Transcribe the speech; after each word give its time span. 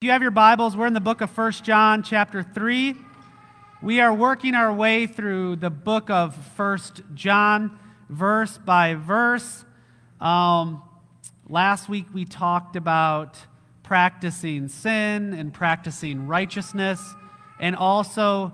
You 0.00 0.12
have 0.12 0.22
your 0.22 0.30
Bibles, 0.30 0.76
we're 0.76 0.86
in 0.86 0.92
the 0.92 1.00
book 1.00 1.22
of 1.22 1.36
1 1.36 1.50
John, 1.64 2.04
chapter 2.04 2.44
3. 2.44 2.94
We 3.82 3.98
are 3.98 4.14
working 4.14 4.54
our 4.54 4.72
way 4.72 5.08
through 5.08 5.56
the 5.56 5.70
book 5.70 6.08
of 6.08 6.36
1 6.56 6.78
John, 7.14 7.76
verse 8.08 8.58
by 8.58 8.94
verse. 8.94 9.64
Um, 10.20 10.84
last 11.48 11.88
week 11.88 12.06
we 12.14 12.24
talked 12.24 12.76
about 12.76 13.38
practicing 13.82 14.68
sin 14.68 15.34
and 15.34 15.52
practicing 15.52 16.28
righteousness, 16.28 17.02
and 17.58 17.74
also 17.74 18.52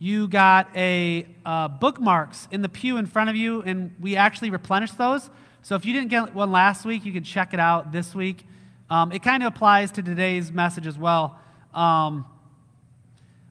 you 0.00 0.26
got 0.26 0.68
a 0.74 1.24
uh, 1.46 1.68
bookmarks 1.68 2.48
in 2.50 2.62
the 2.62 2.68
pew 2.68 2.96
in 2.96 3.06
front 3.06 3.30
of 3.30 3.36
you, 3.36 3.62
and 3.62 3.94
we 4.00 4.16
actually 4.16 4.50
replenished 4.50 4.98
those. 4.98 5.30
So 5.62 5.76
if 5.76 5.86
you 5.86 5.92
didn't 5.92 6.10
get 6.10 6.34
one 6.34 6.50
last 6.50 6.84
week, 6.84 7.04
you 7.04 7.12
can 7.12 7.22
check 7.22 7.54
it 7.54 7.60
out 7.60 7.92
this 7.92 8.12
week. 8.12 8.44
Um, 8.90 9.12
it 9.12 9.22
kind 9.22 9.42
of 9.42 9.54
applies 9.54 9.90
to 9.92 10.02
today's 10.02 10.50
message 10.50 10.86
as 10.86 10.96
well. 10.96 11.38
Um, 11.74 12.24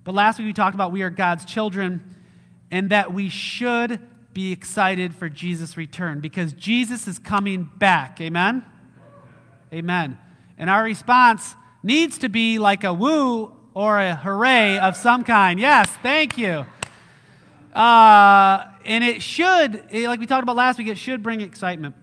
but 0.04 0.16
last 0.16 0.40
week 0.40 0.48
we 0.48 0.54
talked 0.54 0.74
about 0.74 0.92
we 0.92 1.04
are 1.04 1.10
God's 1.10 1.46
children 1.46 2.16
and 2.72 2.90
that 2.90 3.14
we 3.14 3.30
should 3.30 4.00
be 4.34 4.52
excited 4.52 5.16
for 5.16 5.30
Jesus' 5.30 5.78
return 5.78 6.22
because 6.22 6.54
Jesus 6.54 7.08
is 7.08 7.20
coming 7.20 7.70
back. 7.78 8.20
Amen? 8.20 8.66
Amen. 9.72 10.18
And 10.58 10.70
our 10.70 10.84
response 10.84 11.56
needs 11.84 12.18
to 12.20 12.30
be 12.30 12.58
like 12.58 12.84
a 12.84 12.94
woo 12.94 13.56
or 13.74 14.00
a 14.00 14.16
hooray 14.16 14.80
of 14.80 14.96
some 14.96 15.24
kind. 15.24 15.60
Yes, 15.60 15.88
thank 16.02 16.38
you. 16.38 16.66
Uh, 17.74 18.66
and 18.86 19.04
it 19.04 19.22
should, 19.22 19.84
like 19.94 20.20
we 20.20 20.26
talked 20.26 20.42
about 20.42 20.56
last 20.56 20.80
week, 20.80 20.88
it 20.88 20.98
should 20.98 21.22
bring 21.22 21.42
excitement. 21.42 21.96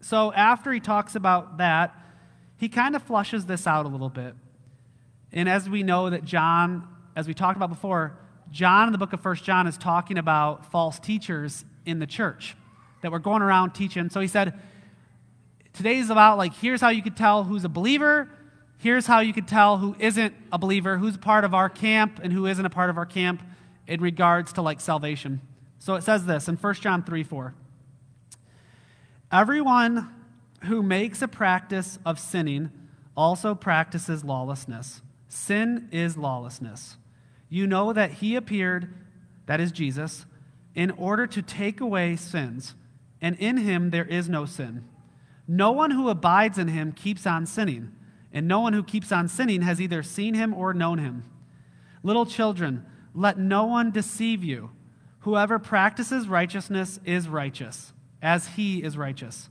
So 0.00 0.32
after 0.32 0.72
he 0.72 0.80
talks 0.80 1.14
about 1.14 1.58
that, 1.58 1.94
he 2.62 2.68
kind 2.68 2.94
of 2.94 3.02
flushes 3.02 3.44
this 3.44 3.66
out 3.66 3.86
a 3.86 3.88
little 3.88 4.08
bit. 4.08 4.36
And 5.32 5.48
as 5.48 5.68
we 5.68 5.82
know 5.82 6.10
that 6.10 6.24
John, 6.24 6.86
as 7.16 7.26
we 7.26 7.34
talked 7.34 7.56
about 7.56 7.70
before, 7.70 8.16
John 8.52 8.86
in 8.86 8.92
the 8.92 8.98
book 8.98 9.12
of 9.12 9.20
First 9.20 9.42
John 9.42 9.66
is 9.66 9.76
talking 9.76 10.16
about 10.16 10.70
false 10.70 11.00
teachers 11.00 11.64
in 11.84 11.98
the 11.98 12.06
church 12.06 12.54
that 13.00 13.10
were 13.10 13.18
going 13.18 13.42
around 13.42 13.72
teaching. 13.72 14.10
So 14.10 14.20
he 14.20 14.28
said, 14.28 14.60
today's 15.72 16.08
about 16.08 16.38
like, 16.38 16.54
here's 16.54 16.80
how 16.80 16.90
you 16.90 17.02
could 17.02 17.16
tell 17.16 17.42
who's 17.42 17.64
a 17.64 17.68
believer. 17.68 18.30
Here's 18.78 19.08
how 19.08 19.18
you 19.18 19.32
could 19.32 19.48
tell 19.48 19.78
who 19.78 19.96
isn't 19.98 20.32
a 20.52 20.58
believer, 20.58 20.98
who's 20.98 21.16
part 21.16 21.42
of 21.42 21.54
our 21.54 21.68
camp 21.68 22.20
and 22.22 22.32
who 22.32 22.46
isn't 22.46 22.64
a 22.64 22.70
part 22.70 22.90
of 22.90 22.96
our 22.96 23.06
camp 23.06 23.42
in 23.88 24.00
regards 24.00 24.52
to 24.52 24.62
like 24.62 24.80
salvation. 24.80 25.40
So 25.80 25.96
it 25.96 26.04
says 26.04 26.26
this 26.26 26.46
in 26.46 26.54
1 26.54 26.74
John 26.74 27.02
3 27.02 27.24
4. 27.24 27.54
Everyone 29.32 30.21
who 30.64 30.82
makes 30.82 31.22
a 31.22 31.28
practice 31.28 31.98
of 32.04 32.18
sinning 32.18 32.70
also 33.16 33.54
practices 33.54 34.24
lawlessness. 34.24 35.02
Sin 35.28 35.88
is 35.90 36.16
lawlessness. 36.16 36.96
You 37.48 37.66
know 37.66 37.92
that 37.92 38.12
he 38.12 38.36
appeared, 38.36 38.92
that 39.46 39.60
is 39.60 39.72
Jesus, 39.72 40.24
in 40.74 40.90
order 40.92 41.26
to 41.26 41.42
take 41.42 41.80
away 41.80 42.16
sins, 42.16 42.74
and 43.20 43.36
in 43.36 43.58
him 43.58 43.90
there 43.90 44.06
is 44.06 44.28
no 44.28 44.46
sin. 44.46 44.84
No 45.46 45.72
one 45.72 45.90
who 45.90 46.08
abides 46.08 46.58
in 46.58 46.68
him 46.68 46.92
keeps 46.92 47.26
on 47.26 47.44
sinning, 47.46 47.92
and 48.32 48.48
no 48.48 48.60
one 48.60 48.72
who 48.72 48.82
keeps 48.82 49.12
on 49.12 49.28
sinning 49.28 49.62
has 49.62 49.80
either 49.80 50.02
seen 50.02 50.34
him 50.34 50.54
or 50.54 50.72
known 50.72 50.98
him. 50.98 51.24
Little 52.02 52.24
children, 52.24 52.86
let 53.14 53.38
no 53.38 53.64
one 53.64 53.90
deceive 53.90 54.42
you. 54.42 54.70
Whoever 55.20 55.58
practices 55.58 56.26
righteousness 56.28 56.98
is 57.04 57.28
righteous, 57.28 57.92
as 58.22 58.48
he 58.48 58.82
is 58.82 58.96
righteous. 58.96 59.50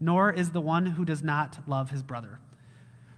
nor 0.00 0.32
is 0.32 0.50
the 0.50 0.60
one 0.60 0.86
who 0.86 1.04
does 1.04 1.22
not 1.22 1.58
love 1.66 1.90
his 1.90 2.02
brother. 2.02 2.40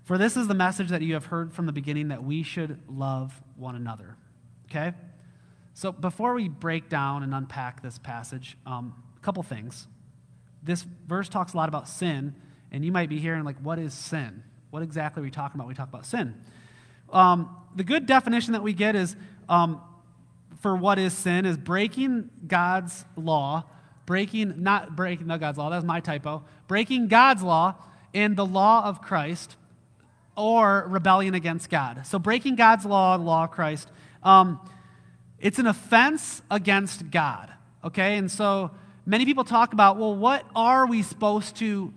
For 0.04 0.18
this 0.18 0.36
is 0.36 0.46
the 0.46 0.54
message 0.54 0.88
that 0.90 1.02
you 1.02 1.14
have 1.14 1.26
heard 1.26 1.52
from 1.52 1.66
the 1.66 1.72
beginning 1.72 2.08
that 2.08 2.22
we 2.22 2.42
should 2.42 2.78
love 2.88 3.42
one 3.56 3.74
another. 3.74 4.16
Okay? 4.70 4.94
So 5.74 5.90
before 5.92 6.34
we 6.34 6.48
break 6.48 6.88
down 6.88 7.22
and 7.22 7.34
unpack 7.34 7.82
this 7.82 7.98
passage, 7.98 8.56
um, 8.64 8.94
a 9.16 9.20
couple 9.20 9.42
things. 9.42 9.88
This 10.62 10.84
verse 11.06 11.28
talks 11.28 11.54
a 11.54 11.56
lot 11.56 11.68
about 11.68 11.88
sin, 11.88 12.34
and 12.70 12.84
you 12.84 12.92
might 12.92 13.08
be 13.08 13.18
hearing, 13.18 13.44
like, 13.44 13.58
what 13.58 13.78
is 13.78 13.92
sin? 13.92 14.42
What 14.70 14.82
exactly 14.82 15.20
are 15.20 15.24
we 15.24 15.30
talking 15.30 15.58
about 15.58 15.68
we 15.68 15.74
talk 15.74 15.88
about 15.88 16.06
sin? 16.06 16.34
Um, 17.12 17.56
the 17.74 17.84
good 17.84 18.06
definition 18.06 18.52
that 18.52 18.62
we 18.62 18.72
get 18.72 18.94
is 18.96 19.16
um, 19.48 19.80
for 20.60 20.76
what 20.76 20.98
is 20.98 21.12
sin 21.12 21.46
is 21.46 21.56
breaking 21.56 22.30
God's 22.46 23.04
law 23.16 23.64
breaking, 24.06 24.62
not 24.62 24.96
breaking 24.96 25.26
not 25.26 25.40
God's 25.40 25.58
law, 25.58 25.68
that's 25.68 25.84
my 25.84 26.00
typo, 26.00 26.44
breaking 26.68 27.08
God's 27.08 27.42
law 27.42 27.74
and 28.14 28.36
the 28.36 28.46
law 28.46 28.84
of 28.84 29.02
Christ 29.02 29.56
or 30.36 30.86
rebellion 30.88 31.34
against 31.34 31.68
God. 31.70 32.06
So 32.06 32.18
breaking 32.18 32.56
God's 32.56 32.84
law, 32.84 33.16
the 33.16 33.24
law 33.24 33.44
of 33.44 33.50
Christ, 33.50 33.88
um, 34.22 34.60
it's 35.38 35.58
an 35.58 35.66
offense 35.66 36.42
against 36.50 37.10
God. 37.10 37.52
Okay, 37.84 38.16
and 38.16 38.30
so 38.30 38.70
many 39.04 39.24
people 39.24 39.44
talk 39.44 39.72
about, 39.72 39.96
well, 39.96 40.14
what 40.14 40.44
are 40.54 40.86
we 40.86 41.02
supposed 41.02 41.56
to 41.56 41.92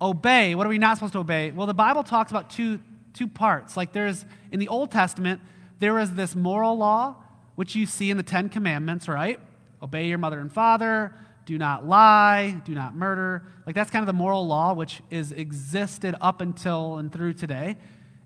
obey? 0.00 0.54
What 0.54 0.66
are 0.66 0.70
we 0.70 0.78
not 0.78 0.96
supposed 0.96 1.14
to 1.14 1.20
obey? 1.20 1.50
Well, 1.50 1.66
the 1.66 1.74
Bible 1.74 2.02
talks 2.04 2.30
about 2.30 2.50
two 2.50 2.80
two 3.14 3.28
parts. 3.28 3.76
Like 3.76 3.92
there's 3.92 4.24
in 4.52 4.60
the 4.60 4.68
Old 4.68 4.90
Testament, 4.90 5.40
there 5.78 5.98
is 5.98 6.14
this 6.14 6.34
moral 6.34 6.76
law, 6.76 7.16
which 7.54 7.74
you 7.74 7.86
see 7.86 8.10
in 8.10 8.16
the 8.16 8.22
Ten 8.22 8.48
Commandments, 8.48 9.08
right? 9.08 9.40
Obey 9.82 10.08
your 10.08 10.18
mother 10.18 10.40
and 10.40 10.52
father, 10.52 11.14
do 11.46 11.58
not 11.58 11.86
lie, 11.86 12.60
do 12.64 12.74
not 12.74 12.94
murder. 12.94 13.44
Like 13.66 13.74
that's 13.74 13.90
kind 13.90 14.02
of 14.02 14.06
the 14.06 14.12
moral 14.12 14.46
law 14.46 14.72
which 14.72 15.00
is 15.10 15.32
existed 15.32 16.14
up 16.20 16.40
until 16.40 16.98
and 16.98 17.12
through 17.12 17.34
today. 17.34 17.76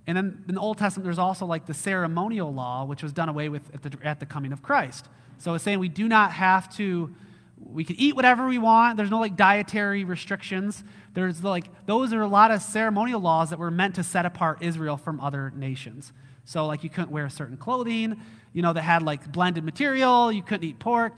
And 0.06 0.16
then 0.16 0.44
in 0.48 0.54
the 0.54 0.60
Old 0.60 0.78
Testament, 0.78 1.04
there's 1.04 1.18
also 1.18 1.44
like 1.44 1.66
the 1.66 1.74
ceremonial 1.74 2.52
law, 2.52 2.84
which 2.84 3.02
was 3.02 3.12
done 3.12 3.28
away 3.28 3.48
with 3.48 3.62
at 3.74 3.82
the, 3.82 3.98
at 4.02 4.20
the 4.20 4.26
coming 4.26 4.52
of 4.52 4.62
Christ. 4.62 5.06
So 5.36 5.54
it's 5.54 5.62
saying 5.62 5.78
we 5.78 5.88
do 5.88 6.08
not 6.08 6.32
have 6.32 6.74
to, 6.76 7.14
we 7.62 7.84
can 7.84 7.96
eat 7.96 8.16
whatever 8.16 8.46
we 8.48 8.58
want. 8.58 8.96
There's 8.96 9.10
no 9.10 9.20
like 9.20 9.36
dietary 9.36 10.04
restrictions. 10.04 10.82
There's 11.12 11.44
like, 11.44 11.66
those 11.86 12.12
are 12.12 12.22
a 12.22 12.26
lot 12.26 12.50
of 12.50 12.62
ceremonial 12.62 13.20
laws 13.20 13.50
that 13.50 13.58
were 13.58 13.70
meant 13.70 13.96
to 13.96 14.02
set 14.02 14.24
apart 14.24 14.62
Israel 14.62 14.96
from 14.96 15.20
other 15.20 15.52
nations. 15.54 16.12
So 16.44 16.66
like 16.66 16.82
you 16.82 16.88
couldn't 16.88 17.10
wear 17.10 17.28
certain 17.28 17.58
clothing, 17.58 18.16
you 18.54 18.62
know, 18.62 18.72
that 18.72 18.82
had 18.82 19.02
like 19.02 19.30
blended 19.30 19.62
material. 19.62 20.32
You 20.32 20.42
couldn't 20.42 20.66
eat 20.66 20.78
pork. 20.78 21.12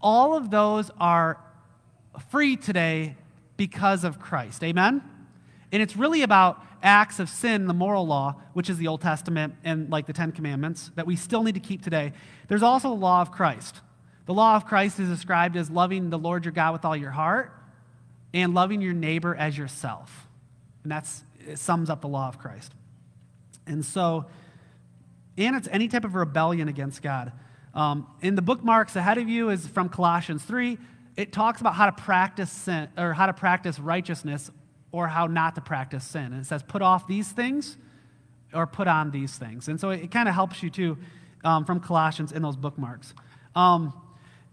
All 0.00 0.36
of 0.36 0.50
those 0.50 0.90
are 1.00 1.40
free 2.30 2.56
today 2.56 3.16
because 3.56 4.04
of 4.04 4.20
Christ. 4.20 4.62
Amen? 4.62 5.02
And 5.72 5.82
it's 5.82 5.96
really 5.96 6.22
about 6.22 6.62
acts 6.82 7.18
of 7.18 7.28
sin, 7.28 7.66
the 7.66 7.74
moral 7.74 8.06
law, 8.06 8.36
which 8.52 8.70
is 8.70 8.78
the 8.78 8.86
Old 8.86 9.00
Testament 9.00 9.54
and 9.64 9.90
like 9.90 10.06
the 10.06 10.12
Ten 10.12 10.32
Commandments 10.32 10.90
that 10.94 11.06
we 11.06 11.16
still 11.16 11.42
need 11.42 11.54
to 11.54 11.60
keep 11.60 11.82
today. 11.82 12.12
There's 12.48 12.62
also 12.62 12.88
the 12.90 12.94
law 12.94 13.20
of 13.20 13.32
Christ. 13.32 13.80
The 14.26 14.34
law 14.34 14.56
of 14.56 14.66
Christ 14.66 14.98
is 15.00 15.08
described 15.08 15.56
as 15.56 15.70
loving 15.70 16.10
the 16.10 16.18
Lord 16.18 16.44
your 16.44 16.52
God 16.52 16.72
with 16.72 16.84
all 16.84 16.96
your 16.96 17.10
heart 17.10 17.52
and 18.34 18.54
loving 18.54 18.80
your 18.80 18.92
neighbor 18.92 19.34
as 19.34 19.56
yourself. 19.56 20.28
And 20.82 20.92
that 20.92 21.08
sums 21.54 21.90
up 21.90 22.00
the 22.00 22.08
law 22.08 22.28
of 22.28 22.38
Christ. 22.38 22.72
And 23.66 23.84
so, 23.84 24.26
and 25.36 25.56
it's 25.56 25.68
any 25.70 25.88
type 25.88 26.04
of 26.04 26.14
rebellion 26.14 26.68
against 26.68 27.02
God. 27.02 27.32
Um, 27.74 28.06
in 28.22 28.36
the 28.36 28.42
bookmarks 28.42 28.96
ahead 28.96 29.18
of 29.18 29.28
you 29.28 29.50
is 29.50 29.66
from 29.66 29.88
Colossians 29.88 30.42
3 30.44 30.78
it 31.16 31.32
talks 31.32 31.60
about 31.60 31.74
how 31.74 31.86
to 31.86 31.92
practice 31.92 32.50
sin 32.52 32.88
or 32.96 33.12
how 33.14 33.26
to 33.26 33.32
practice 33.32 33.78
righteousness 33.78 34.50
or 34.92 35.08
how 35.08 35.26
not 35.26 35.54
to 35.54 35.60
practice 35.60 36.04
sin. 36.04 36.26
And 36.32 36.40
it 36.40 36.46
says, 36.46 36.62
put 36.62 36.82
off 36.82 37.06
these 37.06 37.28
things 37.28 37.76
or 38.52 38.66
put 38.66 38.86
on 38.86 39.10
these 39.10 39.36
things. 39.36 39.68
And 39.68 39.80
so 39.80 39.90
it, 39.90 40.04
it 40.04 40.10
kind 40.10 40.28
of 40.28 40.34
helps 40.34 40.62
you 40.62 40.70
too 40.70 40.98
um, 41.44 41.64
from 41.64 41.80
Colossians 41.80 42.32
in 42.32 42.42
those 42.42 42.56
bookmarks. 42.56 43.14
Um, 43.54 43.92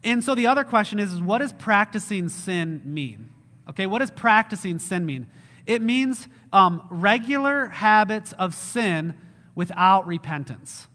and 0.04 0.24
so 0.24 0.36
the 0.36 0.48
other 0.48 0.64
question 0.64 1.00
is, 1.00 1.14
is 1.14 1.22
what 1.22 1.40
does 1.40 1.54
practicing 1.54 2.30
sin 2.30 2.82
mean? 2.86 3.30
Okay, 3.70 3.86
what 3.86 4.00
does 4.00 4.12
practicing 4.12 4.80
sin 4.80 5.06
mean? 5.06 5.28
It 5.66 5.82
means 5.82 6.28
um, 6.52 6.86
regular 6.90 7.68
habits 7.68 8.34
of 8.34 8.54
sin 8.54 9.16
without 9.56 10.06
repentance. 10.06 10.88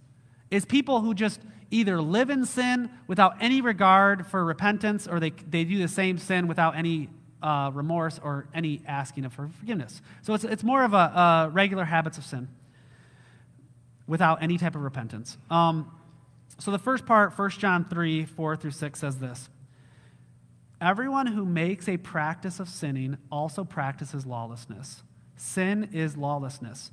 It's 0.51 0.67
people 0.67 1.01
who 1.01 1.15
just 1.15 1.41
either 1.71 2.01
live 2.01 2.31
in 2.31 2.45
sin 2.47 2.91
without 3.07 3.37
any 3.41 3.61
regard 3.61 4.27
for 4.27 4.45
repentance, 4.45 5.07
or 5.07 5.21
they, 5.21 5.31
they 5.31 5.65
do 5.65 5.79
the 5.79 5.89
same 5.89 6.19
sin 6.19 6.49
without 6.49 6.77
any 6.77 7.09
uh, 7.43 7.71
remorse 7.73 8.19
or 8.23 8.49
any 8.55 8.83
asking 8.87 9.25
of 9.25 9.33
forgiveness. 9.33 10.01
So 10.23 10.35
it's, 10.35 10.45
it's 10.45 10.65
more 10.65 10.83
of 10.83 10.93
a, 10.95 10.97
a 10.97 11.51
regular 11.53 11.85
habits 11.85 12.19
of 12.19 12.25
sin. 12.25 12.49
without 14.07 14.43
any 14.43 14.59
type 14.59 14.75
of 14.75 14.83
repentance. 14.83 15.37
Um, 15.51 15.93
so 16.59 16.71
the 16.71 16.79
first 16.79 17.07
part, 17.07 17.39
1 17.39 17.51
John 17.51 17.85
3 17.85 18.25
4 18.25 18.57
through 18.57 18.71
6, 18.73 18.99
says 18.99 19.19
this 19.19 19.49
Everyone 20.81 21.29
who 21.29 21.45
makes 21.45 21.89
a 21.89 21.97
practice 21.97 22.59
of 22.59 22.69
sinning 22.69 23.19
also 23.31 23.65
practices 23.65 24.27
lawlessness. 24.27 25.03
Sin 25.37 25.89
is 25.93 26.17
lawlessness. 26.17 26.91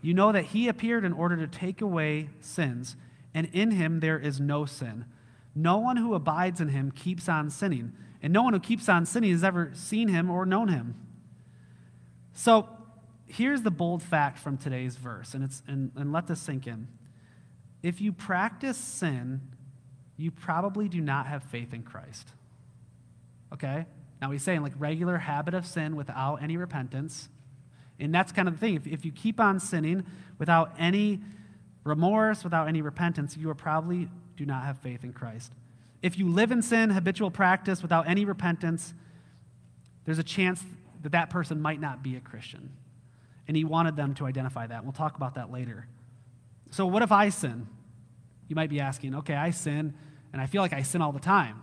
You 0.00 0.14
know 0.14 0.30
that 0.30 0.46
he 0.46 0.68
appeared 0.68 1.04
in 1.04 1.12
order 1.12 1.36
to 1.36 1.46
take 1.48 1.80
away 1.80 2.28
sins, 2.40 2.96
and 3.38 3.48
in 3.52 3.70
him 3.70 4.00
there 4.00 4.18
is 4.18 4.40
no 4.40 4.66
sin. 4.66 5.04
No 5.54 5.78
one 5.78 5.96
who 5.96 6.14
abides 6.14 6.60
in 6.60 6.70
him 6.70 6.90
keeps 6.90 7.28
on 7.28 7.50
sinning, 7.50 7.92
and 8.20 8.32
no 8.32 8.42
one 8.42 8.52
who 8.52 8.58
keeps 8.58 8.88
on 8.88 9.06
sinning 9.06 9.30
has 9.30 9.44
ever 9.44 9.70
seen 9.74 10.08
him 10.08 10.28
or 10.28 10.44
known 10.44 10.66
him. 10.66 10.96
So 12.34 12.68
here's 13.28 13.62
the 13.62 13.70
bold 13.70 14.02
fact 14.02 14.40
from 14.40 14.58
today's 14.58 14.96
verse, 14.96 15.34
and, 15.34 15.44
it's, 15.44 15.62
and, 15.68 15.92
and 15.94 16.12
let 16.12 16.26
this 16.26 16.40
sink 16.40 16.66
in. 16.66 16.88
If 17.80 18.00
you 18.00 18.12
practice 18.12 18.76
sin, 18.76 19.40
you 20.16 20.32
probably 20.32 20.88
do 20.88 21.00
not 21.00 21.28
have 21.28 21.44
faith 21.44 21.72
in 21.72 21.84
Christ. 21.84 22.32
Okay? 23.52 23.86
Now 24.20 24.32
he's 24.32 24.42
saying 24.42 24.62
like 24.62 24.72
regular 24.76 25.16
habit 25.16 25.54
of 25.54 25.64
sin 25.64 25.94
without 25.94 26.42
any 26.42 26.56
repentance. 26.56 27.28
And 28.00 28.12
that's 28.12 28.32
kind 28.32 28.48
of 28.48 28.54
the 28.54 28.58
thing. 28.58 28.74
If, 28.74 28.88
if 28.88 29.04
you 29.04 29.12
keep 29.12 29.38
on 29.38 29.60
sinning 29.60 30.06
without 30.40 30.74
any 30.76 31.20
remorse, 31.88 32.44
without 32.44 32.68
any 32.68 32.82
repentance, 32.82 33.36
you 33.36 33.52
probably 33.54 34.08
do 34.36 34.46
not 34.46 34.64
have 34.64 34.78
faith 34.78 35.04
in 35.04 35.12
Christ. 35.12 35.52
If 36.02 36.18
you 36.18 36.28
live 36.28 36.52
in 36.52 36.62
sin, 36.62 36.90
habitual 36.90 37.30
practice, 37.30 37.82
without 37.82 38.08
any 38.08 38.24
repentance, 38.24 38.94
there's 40.04 40.18
a 40.18 40.24
chance 40.24 40.62
that 41.02 41.12
that 41.12 41.30
person 41.30 41.60
might 41.60 41.80
not 41.80 42.02
be 42.02 42.16
a 42.16 42.20
Christian. 42.20 42.70
And 43.46 43.56
he 43.56 43.64
wanted 43.64 43.96
them 43.96 44.14
to 44.14 44.26
identify 44.26 44.66
that. 44.66 44.84
We'll 44.84 44.92
talk 44.92 45.16
about 45.16 45.34
that 45.34 45.50
later. 45.50 45.86
So, 46.70 46.86
what 46.86 47.02
if 47.02 47.10
I 47.10 47.30
sin? 47.30 47.66
You 48.46 48.56
might 48.56 48.70
be 48.70 48.80
asking, 48.80 49.14
okay, 49.16 49.34
I 49.34 49.50
sin, 49.50 49.94
and 50.32 50.40
I 50.40 50.46
feel 50.46 50.62
like 50.62 50.72
I 50.72 50.82
sin 50.82 51.02
all 51.02 51.12
the 51.12 51.20
time. 51.20 51.62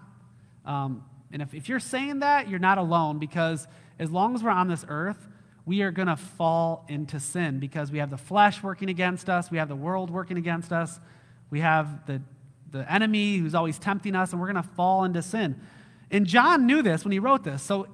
Um, 0.65 1.03
and 1.31 1.41
if, 1.41 1.53
if 1.53 1.69
you're 1.69 1.79
saying 1.79 2.19
that, 2.19 2.49
you're 2.49 2.59
not 2.59 2.77
alone 2.77 3.19
because 3.19 3.67
as 3.99 4.11
long 4.11 4.35
as 4.35 4.43
we're 4.43 4.51
on 4.51 4.67
this 4.67 4.85
earth, 4.87 5.27
we 5.65 5.81
are 5.81 5.91
going 5.91 6.07
to 6.07 6.15
fall 6.15 6.85
into 6.87 7.19
sin 7.19 7.59
because 7.59 7.91
we 7.91 7.99
have 7.99 8.09
the 8.09 8.17
flesh 8.17 8.61
working 8.61 8.89
against 8.89 9.29
us, 9.29 9.49
we 9.49 9.57
have 9.57 9.67
the 9.67 9.75
world 9.75 10.09
working 10.09 10.37
against 10.37 10.71
us, 10.71 10.99
we 11.49 11.59
have 11.61 12.05
the, 12.05 12.21
the 12.71 12.91
enemy 12.91 13.37
who's 13.37 13.55
always 13.55 13.79
tempting 13.79 14.15
us, 14.15 14.31
and 14.31 14.39
we're 14.39 14.51
going 14.51 14.63
to 14.63 14.69
fall 14.69 15.03
into 15.03 15.21
sin. 15.21 15.59
And 16.11 16.25
John 16.25 16.67
knew 16.67 16.81
this 16.81 17.03
when 17.03 17.11
he 17.11 17.19
wrote 17.19 17.43
this. 17.43 17.63
So 17.63 17.87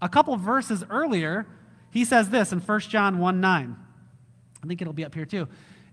a 0.00 0.08
couple 0.08 0.36
verses 0.36 0.84
earlier, 0.88 1.46
he 1.90 2.04
says 2.04 2.30
this 2.30 2.52
in 2.52 2.60
1 2.60 2.80
John 2.80 3.18
1 3.18 3.40
9. 3.40 3.76
I 4.62 4.66
think 4.66 4.80
it'll 4.80 4.92
be 4.92 5.04
up 5.04 5.14
here 5.14 5.26
too. 5.26 5.48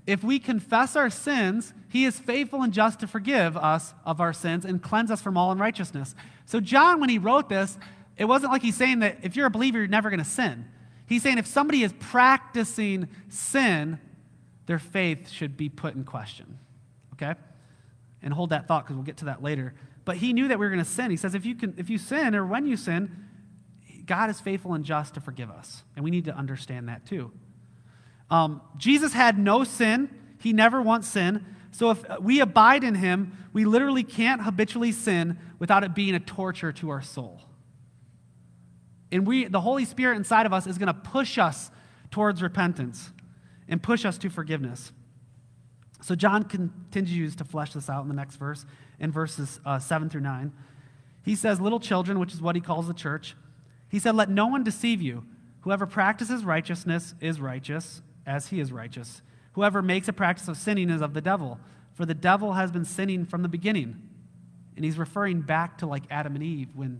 If 0.07 0.23
we 0.23 0.39
confess 0.39 0.95
our 0.95 1.09
sins, 1.09 1.73
he 1.89 2.05
is 2.05 2.19
faithful 2.19 2.61
and 2.61 2.71
just 2.71 2.99
to 2.99 3.07
forgive 3.07 3.57
us 3.57 3.93
of 4.05 4.21
our 4.21 4.33
sins 4.33 4.63
and 4.63 4.81
cleanse 4.81 5.09
us 5.09 5.21
from 5.21 5.35
all 5.35 5.51
unrighteousness. 5.51 6.13
So, 6.45 6.59
John, 6.59 6.99
when 6.99 7.09
he 7.09 7.17
wrote 7.17 7.49
this, 7.49 7.77
it 8.17 8.25
wasn't 8.25 8.51
like 8.51 8.61
he's 8.61 8.75
saying 8.75 8.99
that 8.99 9.17
if 9.23 9.35
you're 9.35 9.47
a 9.47 9.51
believer, 9.51 9.79
you're 9.79 9.87
never 9.87 10.09
going 10.09 10.23
to 10.23 10.29
sin. 10.29 10.65
He's 11.07 11.23
saying 11.23 11.37
if 11.37 11.47
somebody 11.47 11.83
is 11.83 11.93
practicing 11.99 13.07
sin, 13.29 13.99
their 14.65 14.79
faith 14.79 15.29
should 15.29 15.55
be 15.55 15.69
put 15.69 15.95
in 15.95 16.03
question. 16.03 16.57
Okay? 17.13 17.33
And 18.21 18.33
hold 18.33 18.49
that 18.49 18.67
thought 18.67 18.85
because 18.85 18.95
we'll 18.95 19.05
get 19.05 19.17
to 19.17 19.25
that 19.25 19.43
later. 19.43 19.73
But 20.03 20.17
he 20.17 20.33
knew 20.33 20.47
that 20.47 20.59
we 20.59 20.65
were 20.65 20.71
going 20.71 20.83
to 20.83 20.89
sin. 20.89 21.11
He 21.11 21.17
says 21.17 21.35
if 21.35 21.45
you, 21.45 21.55
can, 21.55 21.75
if 21.77 21.89
you 21.89 21.97
sin 21.97 22.35
or 22.35 22.45
when 22.45 22.67
you 22.67 22.77
sin, 22.77 23.25
God 24.05 24.29
is 24.29 24.39
faithful 24.39 24.73
and 24.73 24.83
just 24.83 25.15
to 25.15 25.21
forgive 25.21 25.49
us. 25.49 25.83
And 25.95 26.03
we 26.03 26.11
need 26.11 26.25
to 26.25 26.35
understand 26.35 26.89
that 26.89 27.05
too. 27.05 27.31
Um, 28.29 28.61
Jesus 28.77 29.13
had 29.13 29.37
no 29.37 29.63
sin, 29.63 30.09
he 30.39 30.53
never 30.53 30.81
once 30.81 31.07
sinned. 31.07 31.45
So 31.71 31.91
if 31.91 32.03
we 32.21 32.39
abide 32.39 32.83
in 32.83 32.95
him, 32.95 33.49
we 33.51 33.65
literally 33.65 34.03
can't 34.03 34.41
habitually 34.41 34.91
sin 34.91 35.37
without 35.59 35.83
it 35.83 35.93
being 35.93 36.15
a 36.15 36.19
torture 36.19 36.71
to 36.71 36.89
our 36.89 37.01
soul. 37.01 37.41
And 39.15 39.25
we, 39.25 39.45
the 39.45 39.61
Holy 39.61 39.85
Spirit 39.85 40.17
inside 40.17 40.45
of 40.45 40.51
us 40.51 40.67
is 40.67 40.77
going 40.77 40.87
to 40.87 40.93
push 40.93 41.37
us 41.37 41.71
towards 42.11 42.41
repentance 42.41 43.11
and 43.69 43.81
push 43.81 44.03
us 44.03 44.17
to 44.17 44.29
forgiveness. 44.29 44.91
So 46.01 46.15
John 46.15 46.43
continues 46.43 47.33
to 47.37 47.45
flesh 47.45 47.71
this 47.71 47.89
out 47.89 48.01
in 48.01 48.09
the 48.09 48.13
next 48.13 48.35
verse, 48.35 48.65
in 48.99 49.13
verses 49.13 49.61
uh, 49.65 49.79
7 49.79 50.09
through 50.09 50.19
9. 50.19 50.51
He 51.23 51.33
says, 51.33 51.61
Little 51.61 51.79
children, 51.79 52.19
which 52.19 52.33
is 52.33 52.41
what 52.41 52.55
he 52.55 52.61
calls 52.61 52.87
the 52.87 52.93
church, 52.93 53.37
he 53.87 53.99
said, 53.99 54.17
Let 54.17 54.29
no 54.29 54.47
one 54.47 54.65
deceive 54.65 55.01
you. 55.01 55.23
Whoever 55.61 55.85
practices 55.85 56.43
righteousness 56.43 57.15
is 57.21 57.39
righteous, 57.39 58.01
as 58.25 58.47
he 58.47 58.59
is 58.59 58.73
righteous. 58.73 59.21
Whoever 59.53 59.81
makes 59.81 60.09
a 60.09 60.13
practice 60.13 60.49
of 60.49 60.57
sinning 60.57 60.89
is 60.89 61.01
of 61.01 61.13
the 61.13 61.21
devil, 61.21 61.61
for 61.93 62.05
the 62.05 62.13
devil 62.13 62.51
has 62.51 62.69
been 62.69 62.83
sinning 62.83 63.23
from 63.25 63.43
the 63.43 63.47
beginning. 63.47 63.95
And 64.75 64.83
he's 64.83 64.97
referring 64.97 65.39
back 65.39 65.77
to 65.77 65.85
like 65.85 66.03
Adam 66.11 66.35
and 66.35 66.43
Eve 66.43 66.67
when 66.73 66.99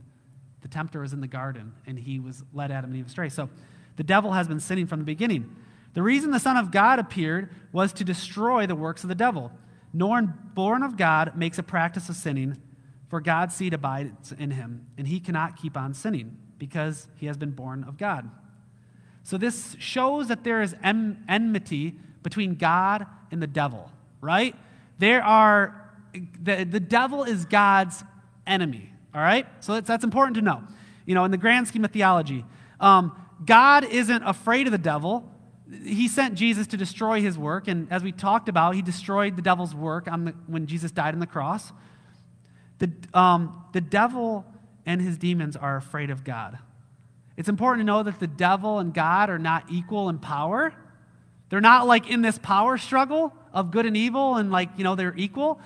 the 0.66 0.70
tempter 0.70 1.02
was 1.02 1.14
in 1.14 1.22
the 1.22 1.28
garden 1.28 1.74
and 1.86 2.00
he 2.00 2.20
was 2.20 2.44
led 2.52 2.72
Adam 2.72 2.90
and 2.90 3.00
Eve 3.00 3.06
astray. 3.06 3.30
So 3.30 3.50
the 3.98 4.04
devil 4.04 4.32
has 4.32 4.48
been 4.48 4.60
sinning 4.60 4.88
from 4.88 4.98
the 4.98 5.06
beginning. 5.06 5.56
The 5.94 6.02
reason 6.02 6.32
the 6.32 6.40
Son 6.40 6.58
of 6.58 6.72
God 6.72 6.98
appeared 6.98 7.52
was 7.72 7.94
to 7.94 8.04
destroy 8.04 8.66
the 8.66 8.76
works 8.76 9.04
of 9.04 9.10
the 9.10 9.14
devil. 9.14 9.52
No 9.94 10.08
one 10.08 10.34
born 10.56 10.82
of 10.82 10.98
God 10.98 11.38
makes 11.38 11.60
a 11.60 11.64
practice 11.64 12.10
of 12.10 12.16
sinning, 12.16 12.60
for 13.10 13.22
God's 13.22 13.54
seed 13.54 13.76
abides 13.76 14.32
in 14.32 14.50
him, 14.50 14.88
and 14.98 15.08
he 15.08 15.20
cannot 15.20 15.56
keep 15.56 15.78
on 15.78 15.94
sinning 15.94 16.36
because 16.58 17.10
he 17.16 17.28
has 17.28 17.38
been 17.38 17.52
born 17.52 17.84
of 17.84 18.00
God. 18.00 18.28
So 19.22 19.38
this 19.38 19.76
shows 19.78 20.30
that 20.30 20.44
there 20.44 20.64
is 20.64 20.76
enmity 20.82 21.94
between 22.24 22.56
God 22.56 23.06
and 23.30 23.40
the 23.40 23.46
devil, 23.46 23.92
right? 24.20 24.56
There 24.98 25.24
are, 25.24 25.92
the, 26.42 26.64
the 26.64 26.80
devil 26.80 27.24
is 27.24 27.46
God's 27.46 28.04
enemy, 28.48 28.94
all 29.16 29.22
right? 29.22 29.48
So 29.62 29.74
that's, 29.74 29.88
that's 29.88 30.04
important 30.04 30.36
to 30.36 30.42
know. 30.42 30.62
You 31.06 31.16
know, 31.16 31.24
in 31.24 31.32
the 31.32 31.38
grand 31.38 31.68
scheme 31.68 31.86
of 31.86 31.92
theology, 31.92 32.44
um, 32.80 33.18
God 33.44 33.86
isn't 33.86 34.24
afraid 34.24 34.68
of 34.68 34.72
the 34.72 34.78
devil. 34.78 35.32
He 35.84 36.08
sent 36.08 36.36
Jesus 36.36 36.68
to 36.68 36.78
destroy 36.78 37.22
his 37.22 37.38
work, 37.38 37.68
and 37.68 37.92
as 37.92 38.04
we 38.04 38.12
talked 38.12 38.50
about, 38.50 38.76
he 38.76 38.82
destroyed 38.82 39.36
the 39.36 39.42
devil's 39.42 39.74
work 39.74 40.06
the, 40.06 40.36
when 40.48 40.68
Jesus 40.68 40.92
died 40.92 41.14
on 41.14 41.20
the 41.20 41.28
cross. 41.28 41.72
The, 42.80 42.92
um, 43.14 43.64
the 43.72 43.82
devil 43.82 44.46
and 44.86 45.02
his 45.02 45.18
demons 45.18 45.56
are 45.56 45.78
afraid 45.78 46.10
of 46.10 46.24
God. 46.24 46.60
It's 47.38 47.50
important 47.50 47.82
to 47.82 47.86
know 47.86 48.04
that 48.04 48.20
the 48.20 48.28
devil 48.28 48.80
and 48.80 48.94
God 48.94 49.30
are 49.30 49.40
not 49.40 49.66
equal 49.72 50.10
in 50.10 50.20
power. 50.20 50.74
They're 51.50 51.62
not 51.62 51.88
like 51.88 52.10
in 52.10 52.22
this 52.22 52.38
power 52.38 52.78
struggle 52.78 53.34
of 53.54 53.72
good 53.72 53.86
and 53.86 53.96
evil 53.96 54.36
and 54.36 54.52
like, 54.52 54.70
you 54.78 54.84
know, 54.84 54.96
they're 54.96 55.16
equal. 55.16 55.60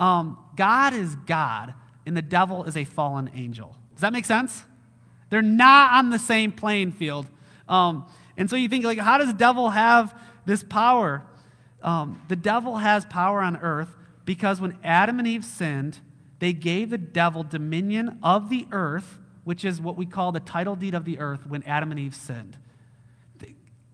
Um, 0.00 0.38
God 0.56 0.94
is 0.94 1.14
God 1.26 1.74
and 2.06 2.16
the 2.16 2.22
devil 2.22 2.64
is 2.64 2.76
a 2.76 2.84
fallen 2.84 3.30
angel. 3.34 3.76
Does 3.94 4.00
that 4.00 4.12
make 4.12 4.24
sense? 4.24 4.64
They're 5.30 5.42
not 5.42 5.92
on 5.92 6.10
the 6.10 6.18
same 6.18 6.52
playing 6.52 6.92
field. 6.92 7.26
Um, 7.68 8.06
and 8.36 8.50
so 8.50 8.56
you 8.56 8.68
think, 8.68 8.84
like, 8.84 8.98
how 8.98 9.18
does 9.18 9.28
the 9.28 9.34
devil 9.34 9.70
have 9.70 10.14
this 10.44 10.62
power? 10.62 11.22
Um, 11.82 12.20
the 12.28 12.36
devil 12.36 12.76
has 12.76 13.04
power 13.06 13.40
on 13.40 13.56
earth 13.56 13.88
because 14.24 14.60
when 14.60 14.76
Adam 14.84 15.18
and 15.18 15.28
Eve 15.28 15.44
sinned, 15.44 15.98
they 16.38 16.52
gave 16.52 16.90
the 16.90 16.98
devil 16.98 17.42
dominion 17.44 18.18
of 18.22 18.50
the 18.50 18.66
earth 18.72 19.18
which 19.44 19.64
is 19.64 19.80
what 19.80 19.96
we 19.96 20.06
call 20.06 20.32
the 20.32 20.40
title 20.40 20.76
deed 20.76 20.94
of 20.94 21.04
the 21.04 21.18
earth 21.18 21.46
when 21.46 21.62
Adam 21.64 21.90
and 21.90 21.98
Eve 21.98 22.14
sinned. 22.14 22.56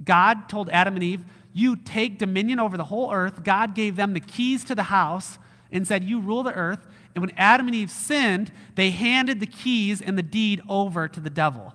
God 0.04 0.48
told 0.48 0.70
Adam 0.70 0.94
and 0.94 1.02
Eve, 1.02 1.24
You 1.52 1.76
take 1.76 2.18
dominion 2.18 2.60
over 2.60 2.76
the 2.76 2.84
whole 2.84 3.12
earth. 3.12 3.42
God 3.42 3.74
gave 3.74 3.96
them 3.96 4.12
the 4.12 4.20
keys 4.20 4.64
to 4.64 4.74
the 4.74 4.84
house 4.84 5.38
and 5.72 5.86
said, 5.86 6.04
You 6.04 6.20
rule 6.20 6.42
the 6.42 6.54
earth. 6.54 6.86
And 7.18 7.26
when 7.26 7.36
Adam 7.36 7.66
and 7.66 7.74
Eve 7.74 7.90
sinned, 7.90 8.52
they 8.76 8.92
handed 8.92 9.40
the 9.40 9.46
keys 9.46 10.00
and 10.00 10.16
the 10.16 10.22
deed 10.22 10.62
over 10.68 11.08
to 11.08 11.18
the 11.18 11.28
devil. 11.28 11.74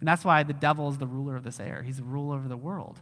And 0.00 0.08
that's 0.08 0.24
why 0.24 0.42
the 0.42 0.52
devil 0.52 0.88
is 0.88 0.98
the 0.98 1.06
ruler 1.06 1.36
of 1.36 1.44
this 1.44 1.60
air, 1.60 1.84
he's 1.86 1.98
the 1.98 2.02
ruler 2.02 2.38
of 2.38 2.48
the 2.48 2.56
world. 2.56 2.98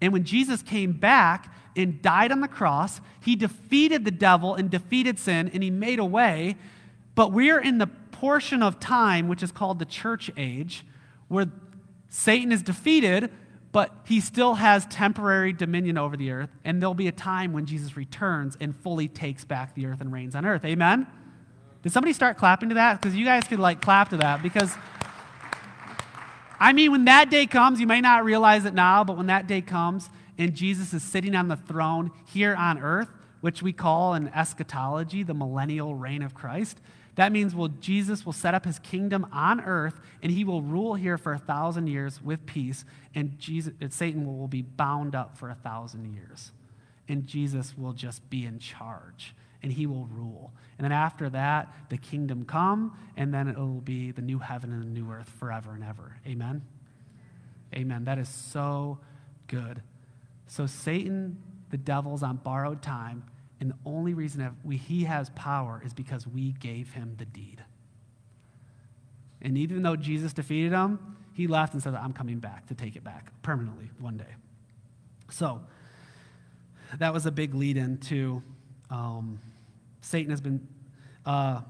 And 0.00 0.14
when 0.14 0.24
Jesus 0.24 0.62
came 0.62 0.92
back 0.92 1.52
and 1.76 2.00
died 2.00 2.32
on 2.32 2.40
the 2.40 2.48
cross, 2.48 3.02
he 3.20 3.36
defeated 3.36 4.06
the 4.06 4.10
devil 4.10 4.54
and 4.54 4.70
defeated 4.70 5.18
sin, 5.18 5.50
and 5.52 5.62
he 5.62 5.70
made 5.70 5.98
a 5.98 6.06
way. 6.06 6.56
But 7.14 7.32
we're 7.32 7.60
in 7.60 7.76
the 7.76 7.88
portion 7.88 8.62
of 8.62 8.80
time, 8.80 9.28
which 9.28 9.42
is 9.42 9.52
called 9.52 9.80
the 9.80 9.84
church 9.84 10.30
age, 10.38 10.86
where 11.26 11.48
Satan 12.08 12.50
is 12.50 12.62
defeated, 12.62 13.30
but 13.78 13.94
he 14.06 14.18
still 14.20 14.54
has 14.54 14.84
temporary 14.86 15.52
dominion 15.52 15.96
over 15.96 16.16
the 16.16 16.32
earth. 16.32 16.50
And 16.64 16.82
there'll 16.82 16.94
be 16.94 17.06
a 17.06 17.12
time 17.12 17.52
when 17.52 17.64
Jesus 17.64 17.96
returns 17.96 18.56
and 18.60 18.74
fully 18.74 19.06
takes 19.06 19.44
back 19.44 19.76
the 19.76 19.86
earth 19.86 20.00
and 20.00 20.12
reigns 20.12 20.34
on 20.34 20.44
earth. 20.44 20.64
Amen? 20.64 21.06
Did 21.84 21.92
somebody 21.92 22.12
start 22.12 22.38
clapping 22.38 22.70
to 22.70 22.74
that? 22.74 23.00
Because 23.00 23.14
you 23.14 23.24
guys 23.24 23.44
could 23.44 23.60
like 23.60 23.80
clap 23.80 24.08
to 24.08 24.16
that 24.16 24.42
because. 24.42 24.74
I 26.58 26.72
mean, 26.72 26.90
when 26.90 27.04
that 27.04 27.30
day 27.30 27.46
comes, 27.46 27.78
you 27.78 27.86
may 27.86 28.00
not 28.00 28.24
realize 28.24 28.64
it 28.64 28.74
now, 28.74 29.04
but 29.04 29.16
when 29.16 29.26
that 29.26 29.46
day 29.46 29.60
comes 29.60 30.10
and 30.36 30.56
Jesus 30.56 30.92
is 30.92 31.04
sitting 31.04 31.36
on 31.36 31.46
the 31.46 31.54
throne 31.54 32.10
here 32.26 32.56
on 32.56 32.80
earth, 32.80 33.10
which 33.42 33.62
we 33.62 33.72
call 33.72 34.14
in 34.14 34.26
eschatology 34.30 35.22
the 35.22 35.34
millennial 35.34 35.94
reign 35.94 36.22
of 36.22 36.34
Christ, 36.34 36.80
that 37.18 37.32
means 37.32 37.52
well, 37.52 37.68
Jesus 37.80 38.24
will 38.24 38.32
set 38.32 38.54
up 38.54 38.64
his 38.64 38.78
kingdom 38.78 39.26
on 39.32 39.60
earth 39.60 40.00
and 40.22 40.30
he 40.30 40.44
will 40.44 40.62
rule 40.62 40.94
here 40.94 41.18
for 41.18 41.32
a 41.32 41.38
thousand 41.38 41.88
years 41.88 42.22
with 42.22 42.46
peace, 42.46 42.84
and 43.14 43.38
Jesus, 43.38 43.74
Satan 43.90 44.24
will 44.24 44.46
be 44.48 44.62
bound 44.62 45.14
up 45.14 45.36
for 45.36 45.50
a 45.50 45.54
thousand 45.56 46.14
years. 46.14 46.52
and 47.08 47.26
Jesus 47.26 47.76
will 47.76 47.92
just 47.92 48.28
be 48.30 48.44
in 48.44 48.58
charge 48.58 49.34
and 49.62 49.72
he 49.72 49.86
will 49.86 50.06
rule. 50.06 50.52
And 50.76 50.84
then 50.84 50.92
after 50.92 51.28
that, 51.30 51.68
the 51.88 51.96
kingdom 51.96 52.44
come, 52.44 52.96
and 53.16 53.34
then 53.34 53.48
it 53.48 53.58
will 53.58 53.80
be 53.80 54.12
the 54.12 54.22
new 54.22 54.38
heaven 54.38 54.72
and 54.72 54.82
the 54.82 55.00
new 55.00 55.10
earth 55.10 55.28
forever 55.40 55.72
and 55.72 55.82
ever. 55.82 56.16
Amen. 56.26 56.62
Amen. 57.74 58.04
That 58.04 58.18
is 58.18 58.28
so 58.28 59.00
good. 59.48 59.82
So 60.46 60.66
Satan, 60.66 61.42
the 61.70 61.76
devil's 61.76 62.22
on 62.22 62.36
borrowed 62.36 62.82
time, 62.82 63.24
and 63.60 63.70
the 63.70 63.76
only 63.84 64.14
reason 64.14 64.56
we, 64.64 64.76
he 64.76 65.04
has 65.04 65.30
power 65.30 65.82
is 65.84 65.92
because 65.92 66.26
we 66.26 66.52
gave 66.52 66.92
him 66.92 67.14
the 67.18 67.24
deed. 67.24 67.64
And 69.42 69.58
even 69.58 69.82
though 69.82 69.96
Jesus 69.96 70.32
defeated 70.32 70.72
him, 70.72 71.16
he 71.32 71.46
left 71.46 71.72
and 71.72 71.82
said, 71.82 71.94
I'm 71.94 72.12
coming 72.12 72.38
back 72.38 72.66
to 72.66 72.74
take 72.74 72.96
it 72.96 73.04
back 73.04 73.32
permanently 73.42 73.90
one 73.98 74.16
day. 74.16 74.34
So 75.30 75.60
that 76.98 77.12
was 77.12 77.26
a 77.26 77.30
big 77.30 77.54
lead 77.54 77.76
in 77.76 77.98
to 77.98 78.42
um, 78.90 79.40
Satan 80.00 80.30
has 80.30 80.40
been, 80.40 80.66
uh, 81.26 81.60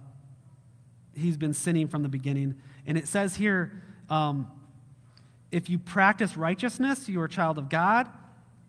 he's 1.14 1.36
been 1.36 1.54
sinning 1.54 1.88
from 1.88 2.02
the 2.02 2.08
beginning. 2.08 2.54
And 2.86 2.96
it 2.96 3.08
says 3.08 3.36
here, 3.36 3.82
um, 4.08 4.50
if 5.50 5.68
you 5.68 5.78
practice 5.78 6.36
righteousness, 6.36 7.08
you 7.08 7.20
are 7.20 7.24
a 7.24 7.28
child 7.28 7.58
of 7.58 7.68
God. 7.68 8.08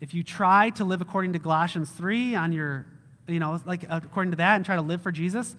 If 0.02 0.14
you 0.14 0.24
try 0.24 0.70
to 0.72 0.86
live 0.86 1.02
according 1.02 1.34
to 1.34 1.40
Colossians 1.40 1.90
3 1.92 2.36
on 2.36 2.52
your, 2.52 2.86
you 3.34 3.40
know, 3.40 3.60
like 3.66 3.86
according 3.90 4.32
to 4.32 4.38
that 4.38 4.56
and 4.56 4.66
try 4.66 4.76
to 4.76 4.82
live 4.82 5.02
for 5.02 5.12
Jesus, 5.12 5.56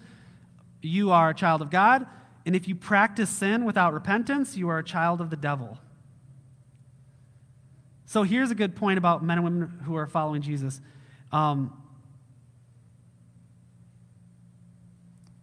you 0.81 1.11
are 1.11 1.29
a 1.29 1.33
child 1.33 1.61
of 1.61 1.69
God. 1.69 2.05
And 2.45 2.55
if 2.55 2.67
you 2.67 2.75
practice 2.75 3.29
sin 3.29 3.65
without 3.65 3.93
repentance, 3.93 4.57
you 4.57 4.69
are 4.69 4.79
a 4.79 4.83
child 4.83 5.21
of 5.21 5.29
the 5.29 5.35
devil. 5.35 5.77
So 8.05 8.23
here's 8.23 8.51
a 8.51 8.55
good 8.55 8.75
point 8.75 8.97
about 8.97 9.23
men 9.23 9.37
and 9.37 9.45
women 9.45 9.79
who 9.85 9.95
are 9.95 10.07
following 10.07 10.41
Jesus. 10.41 10.81
Um, 11.31 11.71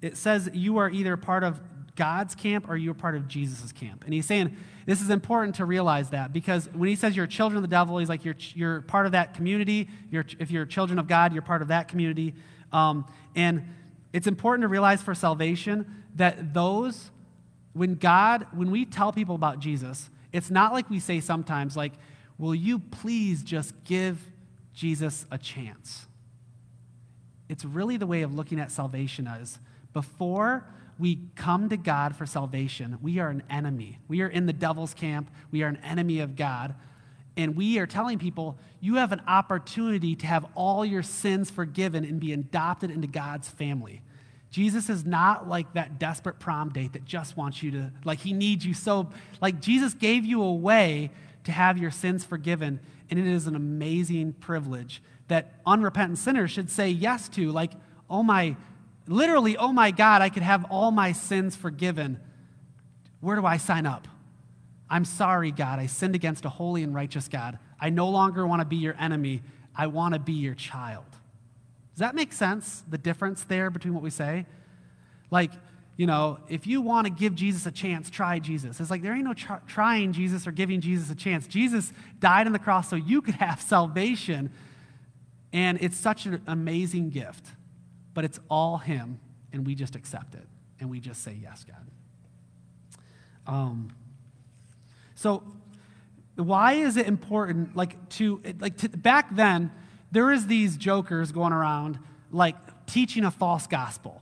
it 0.02 0.16
says 0.16 0.50
you 0.52 0.78
are 0.78 0.90
either 0.90 1.16
part 1.16 1.44
of 1.44 1.60
God's 1.96 2.34
camp 2.34 2.68
or 2.68 2.76
you're 2.76 2.94
part 2.94 3.16
of 3.16 3.26
Jesus' 3.26 3.72
camp. 3.72 4.04
And 4.04 4.12
he's 4.12 4.26
saying 4.26 4.56
this 4.88 5.02
is 5.02 5.10
important 5.10 5.56
to 5.56 5.66
realize 5.66 6.08
that 6.10 6.32
because 6.32 6.66
when 6.72 6.88
he 6.88 6.96
says 6.96 7.14
you're 7.14 7.26
children 7.26 7.58
of 7.58 7.62
the 7.62 7.68
devil, 7.68 7.98
he's 7.98 8.08
like 8.08 8.24
you're, 8.24 8.36
you're 8.54 8.80
part 8.80 9.04
of 9.04 9.12
that 9.12 9.34
community. 9.34 9.86
You're, 10.10 10.24
if 10.38 10.50
you're 10.50 10.64
children 10.64 10.98
of 10.98 11.06
God, 11.06 11.34
you're 11.34 11.42
part 11.42 11.60
of 11.60 11.68
that 11.68 11.88
community. 11.88 12.34
Um, 12.72 13.04
and 13.36 13.68
it's 14.14 14.26
important 14.26 14.62
to 14.62 14.68
realize 14.68 15.02
for 15.02 15.14
salvation 15.14 16.04
that 16.16 16.54
those, 16.54 17.10
when 17.74 17.96
God, 17.96 18.46
when 18.52 18.70
we 18.70 18.86
tell 18.86 19.12
people 19.12 19.34
about 19.34 19.58
Jesus, 19.58 20.08
it's 20.32 20.50
not 20.50 20.72
like 20.72 20.88
we 20.88 21.00
say 21.00 21.20
sometimes, 21.20 21.76
like, 21.76 21.92
will 22.38 22.54
you 22.54 22.78
please 22.78 23.42
just 23.42 23.74
give 23.84 24.18
Jesus 24.72 25.26
a 25.30 25.36
chance? 25.36 26.06
It's 27.50 27.66
really 27.66 27.98
the 27.98 28.06
way 28.06 28.22
of 28.22 28.34
looking 28.34 28.58
at 28.58 28.72
salvation 28.72 29.26
as 29.26 29.58
before 29.92 30.64
we 30.98 31.20
come 31.36 31.68
to 31.68 31.76
God 31.76 32.16
for 32.16 32.26
salvation, 32.26 32.98
we 33.00 33.18
are 33.18 33.28
an 33.28 33.42
enemy. 33.48 33.98
We 34.08 34.22
are 34.22 34.28
in 34.28 34.46
the 34.46 34.52
devil's 34.52 34.94
camp. 34.94 35.30
We 35.50 35.62
are 35.62 35.68
an 35.68 35.78
enemy 35.84 36.20
of 36.20 36.36
God. 36.36 36.74
And 37.36 37.56
we 37.56 37.78
are 37.78 37.86
telling 37.86 38.18
people, 38.18 38.58
you 38.80 38.96
have 38.96 39.12
an 39.12 39.22
opportunity 39.28 40.16
to 40.16 40.26
have 40.26 40.44
all 40.54 40.84
your 40.84 41.04
sins 41.04 41.50
forgiven 41.50 42.04
and 42.04 42.18
be 42.18 42.32
adopted 42.32 42.90
into 42.90 43.06
God's 43.06 43.48
family. 43.48 44.02
Jesus 44.50 44.88
is 44.88 45.04
not 45.04 45.48
like 45.48 45.72
that 45.74 45.98
desperate 45.98 46.40
prom 46.40 46.70
date 46.70 46.94
that 46.94 47.04
just 47.04 47.36
wants 47.36 47.62
you 47.62 47.70
to, 47.72 47.92
like, 48.04 48.18
he 48.20 48.32
needs 48.32 48.64
you 48.64 48.74
so. 48.74 49.10
Like, 49.40 49.60
Jesus 49.60 49.94
gave 49.94 50.24
you 50.24 50.42
a 50.42 50.54
way 50.54 51.10
to 51.44 51.52
have 51.52 51.78
your 51.78 51.90
sins 51.90 52.24
forgiven, 52.24 52.80
and 53.10 53.18
it 53.18 53.26
is 53.26 53.46
an 53.46 53.54
amazing 53.54 54.32
privilege 54.32 55.02
that 55.28 55.60
unrepentant 55.66 56.18
sinners 56.18 56.50
should 56.50 56.70
say 56.70 56.88
yes 56.88 57.28
to. 57.28 57.52
Like, 57.52 57.72
oh 58.08 58.22
my, 58.22 58.56
literally, 59.08 59.56
oh 59.56 59.72
my 59.72 59.90
God, 59.90 60.22
I 60.22 60.28
could 60.28 60.42
have 60.42 60.64
all 60.70 60.90
my 60.90 61.12
sins 61.12 61.56
forgiven. 61.56 62.20
Where 63.20 63.36
do 63.36 63.44
I 63.44 63.56
sign 63.56 63.86
up? 63.86 64.06
I'm 64.88 65.04
sorry, 65.04 65.50
God. 65.50 65.78
I 65.78 65.86
sinned 65.86 66.14
against 66.14 66.44
a 66.44 66.48
holy 66.48 66.82
and 66.82 66.94
righteous 66.94 67.28
God. 67.28 67.58
I 67.80 67.90
no 67.90 68.08
longer 68.08 68.46
want 68.46 68.60
to 68.60 68.66
be 68.66 68.76
your 68.76 68.94
enemy. 68.98 69.42
I 69.74 69.86
want 69.88 70.14
to 70.14 70.20
be 70.20 70.32
your 70.32 70.54
child. 70.54 71.04
Does 71.10 72.00
that 72.00 72.14
make 72.14 72.32
sense? 72.32 72.82
The 72.88 72.98
difference 72.98 73.44
there 73.44 73.70
between 73.70 73.94
what 73.94 74.02
we 74.02 74.10
say? 74.10 74.46
Like, 75.30 75.50
you 75.96 76.06
know, 76.06 76.38
if 76.48 76.66
you 76.66 76.80
want 76.80 77.06
to 77.06 77.12
give 77.12 77.34
Jesus 77.34 77.66
a 77.66 77.72
chance, 77.72 78.08
try 78.08 78.38
Jesus. 78.38 78.80
It's 78.80 78.90
like 78.90 79.02
there 79.02 79.14
ain't 79.14 79.24
no 79.24 79.34
tr- 79.34 79.54
trying 79.66 80.12
Jesus 80.12 80.46
or 80.46 80.52
giving 80.52 80.80
Jesus 80.80 81.10
a 81.10 81.14
chance. 81.14 81.46
Jesus 81.46 81.92
died 82.20 82.46
on 82.46 82.52
the 82.52 82.58
cross 82.58 82.88
so 82.88 82.96
you 82.96 83.20
could 83.20 83.34
have 83.34 83.60
salvation. 83.74 84.50
And 85.52 85.78
it's 85.80 85.96
such 85.96 86.26
an 86.26 86.42
amazing 86.46 87.10
gift 87.10 87.44
but 88.18 88.24
it's 88.24 88.40
all 88.50 88.78
Him, 88.78 89.20
and 89.52 89.64
we 89.64 89.76
just 89.76 89.94
accept 89.94 90.34
it, 90.34 90.42
and 90.80 90.90
we 90.90 90.98
just 90.98 91.22
say, 91.22 91.38
Yes, 91.40 91.64
God. 91.64 91.86
Um, 93.46 93.92
so, 95.14 95.44
why 96.34 96.72
is 96.72 96.96
it 96.96 97.06
important, 97.06 97.76
like, 97.76 98.08
to, 98.08 98.42
like, 98.58 98.76
to, 98.78 98.88
back 98.88 99.36
then, 99.36 99.70
there 100.10 100.32
is 100.32 100.48
these 100.48 100.76
jokers 100.76 101.30
going 101.30 101.52
around, 101.52 102.00
like, 102.32 102.56
teaching 102.86 103.24
a 103.24 103.30
false 103.30 103.68
gospel. 103.68 104.20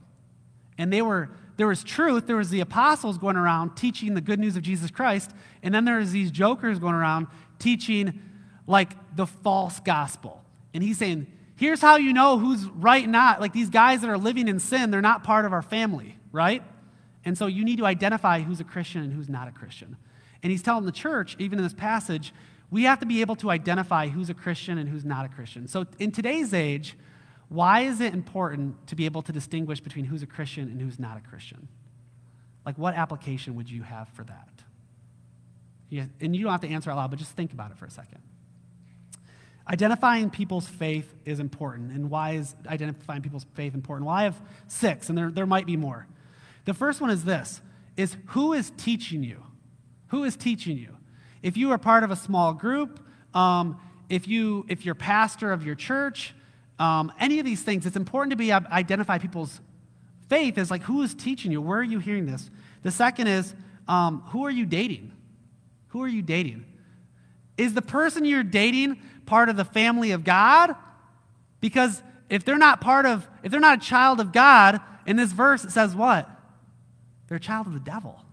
And 0.77 0.93
they 0.93 1.01
were, 1.01 1.31
there 1.55 1.65
was 1.65 1.83
truth, 1.83 2.27
there 2.27 2.35
was 2.35 2.51
the 2.51 2.59
apostles 2.59 3.17
going 3.17 3.35
around 3.35 3.75
teaching 3.75 4.13
the 4.13 4.21
good 4.21 4.39
news 4.39 4.55
of 4.55 4.61
Jesus 4.61 4.91
Christ, 4.91 5.31
and 5.63 5.73
then 5.73 5.85
there 5.85 5.97
was 5.97 6.11
these 6.11 6.29
jokers 6.29 6.77
going 6.77 6.93
around 6.93 7.25
teaching, 7.57 8.21
like, 8.67 8.91
the 9.15 9.25
false 9.25 9.79
gospel. 9.79 10.43
And 10.75 10.83
he's 10.83 10.99
saying, 10.99 11.25
Here's 11.57 11.81
how 11.81 11.97
you 11.97 12.13
know 12.13 12.39
who's 12.39 12.63
right 12.65 13.03
and 13.03 13.11
not. 13.11 13.41
Like 13.41 13.51
these 13.51 13.69
guys 13.69 14.01
that 14.01 14.09
are 14.09 14.17
living 14.17 14.47
in 14.47 14.59
sin, 14.59 14.91
they're 14.91 15.01
not 15.01 15.23
part 15.23 15.43
of 15.43 15.51
our 15.53 15.61
family, 15.61 16.17
right? 16.31 16.63
And 17.25 17.37
so 17.37 17.47
you 17.47 17.65
need 17.65 17.79
to 17.79 17.85
identify 17.85 18.41
who's 18.41 18.59
a 18.59 18.63
Christian 18.63 19.01
and 19.01 19.11
who's 19.11 19.27
not 19.27 19.47
a 19.47 19.51
Christian. 19.51 19.97
And 20.43 20.51
he's 20.51 20.61
telling 20.61 20.85
the 20.85 20.91
church, 20.91 21.35
even 21.39 21.59
in 21.59 21.63
this 21.63 21.73
passage, 21.73 22.31
we 22.69 22.83
have 22.83 22.99
to 22.99 23.05
be 23.05 23.21
able 23.21 23.35
to 23.37 23.49
identify 23.49 24.07
who's 24.07 24.29
a 24.29 24.33
Christian 24.33 24.77
and 24.77 24.87
who's 24.87 25.03
not 25.03 25.25
a 25.25 25.29
Christian. 25.29 25.67
So 25.67 25.85
in 25.99 26.11
today's 26.11 26.53
age, 26.53 26.95
why 27.49 27.81
is 27.81 28.01
it 28.01 28.13
important 28.13 28.87
to 28.87 28.95
be 28.95 29.05
able 29.05 29.23
to 29.23 29.31
distinguish 29.31 29.79
between 29.79 30.05
who's 30.05 30.21
a 30.21 30.27
Christian 30.27 30.69
and 30.69 30.79
who's 30.79 30.99
not 30.99 31.17
a 31.17 31.21
Christian? 31.21 31.67
Like, 32.65 32.77
what 32.77 32.93
application 32.93 33.55
would 33.55 33.69
you 33.69 33.81
have 33.81 34.09
for 34.09 34.23
that? 34.25 34.49
And 36.19 36.35
you 36.35 36.43
don't 36.43 36.51
have 36.51 36.61
to 36.61 36.69
answer 36.69 36.91
out 36.91 36.97
loud, 36.97 37.09
but 37.09 37.17
just 37.17 37.31
think 37.31 37.53
about 37.53 37.71
it 37.71 37.77
for 37.77 37.85
a 37.85 37.89
second. 37.89 38.21
Identifying 39.69 40.29
people's 40.29 40.67
faith 40.67 41.13
is 41.25 41.39
important. 41.39 41.91
And 41.91 42.09
why 42.09 42.31
is 42.31 42.55
identifying 42.67 43.21
people's 43.21 43.45
faith 43.53 43.73
important? 43.73 44.07
Well, 44.07 44.15
I 44.15 44.23
have 44.23 44.41
six, 44.67 45.09
and 45.09 45.17
there, 45.17 45.29
there 45.29 45.45
might 45.45 45.65
be 45.65 45.75
more. 45.75 46.07
The 46.65 46.73
first 46.73 47.01
one 47.01 47.09
is 47.09 47.23
this 47.23 47.61
is 47.95 48.15
who 48.27 48.53
is 48.53 48.71
teaching 48.77 49.23
you? 49.23 49.43
Who 50.07 50.23
is 50.23 50.35
teaching 50.35 50.77
you? 50.77 50.95
If 51.41 51.57
you 51.57 51.71
are 51.71 51.77
part 51.77 52.03
of 52.03 52.11
a 52.11 52.15
small 52.15 52.53
group, 52.53 52.99
um, 53.33 53.79
if, 54.09 54.27
you, 54.27 54.65
if 54.69 54.85
you're 54.85 54.95
pastor 54.95 55.51
of 55.51 55.65
your 55.65 55.75
church, 55.75 56.33
um, 56.79 57.11
any 57.19 57.39
of 57.39 57.45
these 57.45 57.61
things, 57.61 57.85
it's 57.85 57.97
important 57.97 58.31
to 58.31 58.37
be 58.37 58.51
identify 58.51 59.17
people's 59.17 59.59
faith 60.29 60.57
as 60.57 60.69
like 60.69 60.83
who 60.83 61.01
is 61.01 61.13
teaching 61.13 61.51
you? 61.51 61.61
Where 61.61 61.79
are 61.79 61.83
you 61.83 61.99
hearing 61.99 62.25
this? 62.25 62.49
The 62.83 62.91
second 62.91 63.27
is 63.27 63.55
um, 63.87 64.23
who 64.27 64.45
are 64.45 64.51
you 64.51 64.65
dating? 64.65 65.11
Who 65.89 66.03
are 66.03 66.07
you 66.07 66.21
dating? 66.21 66.65
Is 67.57 67.73
the 67.73 67.81
person 67.81 68.25
you're 68.25 68.43
dating 68.43 69.01
part 69.25 69.49
of 69.49 69.57
the 69.57 69.65
family 69.65 70.11
of 70.11 70.23
God? 70.23 70.75
Because 71.59 72.01
if 72.29 72.45
they're 72.45 72.57
not 72.57 72.81
part 72.81 73.05
of, 73.05 73.27
if 73.43 73.51
they're 73.51 73.59
not 73.59 73.79
a 73.79 73.81
child 73.81 74.19
of 74.19 74.31
God, 74.31 74.79
in 75.05 75.15
this 75.15 75.31
verse 75.31 75.63
it 75.63 75.71
says 75.71 75.95
what? 75.95 76.29
They're 77.27 77.37
a 77.37 77.41
child 77.41 77.67
of 77.67 77.73
the 77.73 77.79
devil. 77.79 78.23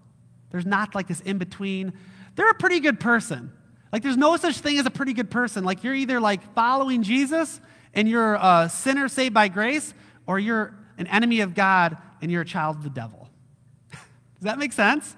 There's 0.50 0.66
not 0.66 0.95
like 0.95 1.09
this 1.09 1.21
in 1.21 1.38
between. 1.38 1.93
They're 2.37 2.50
a 2.50 2.54
pretty 2.54 2.81
good 2.81 3.00
person. 3.00 3.52
Like 3.93 4.02
there's 4.02 4.16
no 4.16 4.37
such 4.37 4.59
thing 4.59 4.78
as 4.78 4.87
a 4.87 4.90
pretty 4.90 5.12
good 5.12 5.31
person. 5.31 5.64
Like 5.64 5.85
you're 5.85 5.95
either 5.95 6.21
like 6.21 6.54
following 6.54 7.02
Jesus 7.02 7.61
and 7.93 8.09
you're 8.09 8.35
a 8.35 8.69
sinner 8.69 9.09
saved 9.09 9.35
by 9.35 9.49
grace, 9.49 9.95
or 10.26 10.38
you're 10.38 10.75
an 10.99 11.07
enemy 11.07 11.40
of 11.40 11.54
God 11.54 11.97
and 12.21 12.31
you're 12.31 12.43
a 12.43 12.47
child 12.47 12.76
of 12.76 12.83
the 12.83 12.90
devil. 12.90 13.28
Does 13.90 14.00
that 14.43 14.59
make 14.59 14.73
sense? 14.73 15.14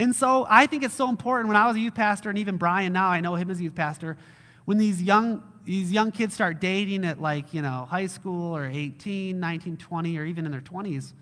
And 0.00 0.16
so 0.16 0.46
I 0.48 0.66
think 0.66 0.82
it's 0.82 0.94
so 0.94 1.10
important 1.10 1.48
when 1.48 1.58
I 1.58 1.66
was 1.66 1.76
a 1.76 1.80
youth 1.80 1.94
pastor, 1.94 2.30
and 2.30 2.38
even 2.38 2.56
Brian 2.56 2.94
now, 2.94 3.08
I 3.08 3.20
know 3.20 3.34
him 3.34 3.50
as 3.50 3.60
a 3.60 3.64
youth 3.64 3.74
pastor, 3.74 4.16
when 4.64 4.78
these 4.78 5.02
young, 5.02 5.42
these 5.66 5.92
young 5.92 6.10
kids 6.10 6.32
start 6.32 6.58
dating 6.58 7.04
at 7.04 7.20
like, 7.20 7.52
you 7.52 7.60
know, 7.60 7.86
high 7.90 8.06
school 8.06 8.56
or 8.56 8.64
18, 8.64 9.38
19, 9.38 9.76
20, 9.76 10.18
or 10.18 10.24
even 10.24 10.46
in 10.46 10.52
their 10.52 10.62
20s, 10.62 11.12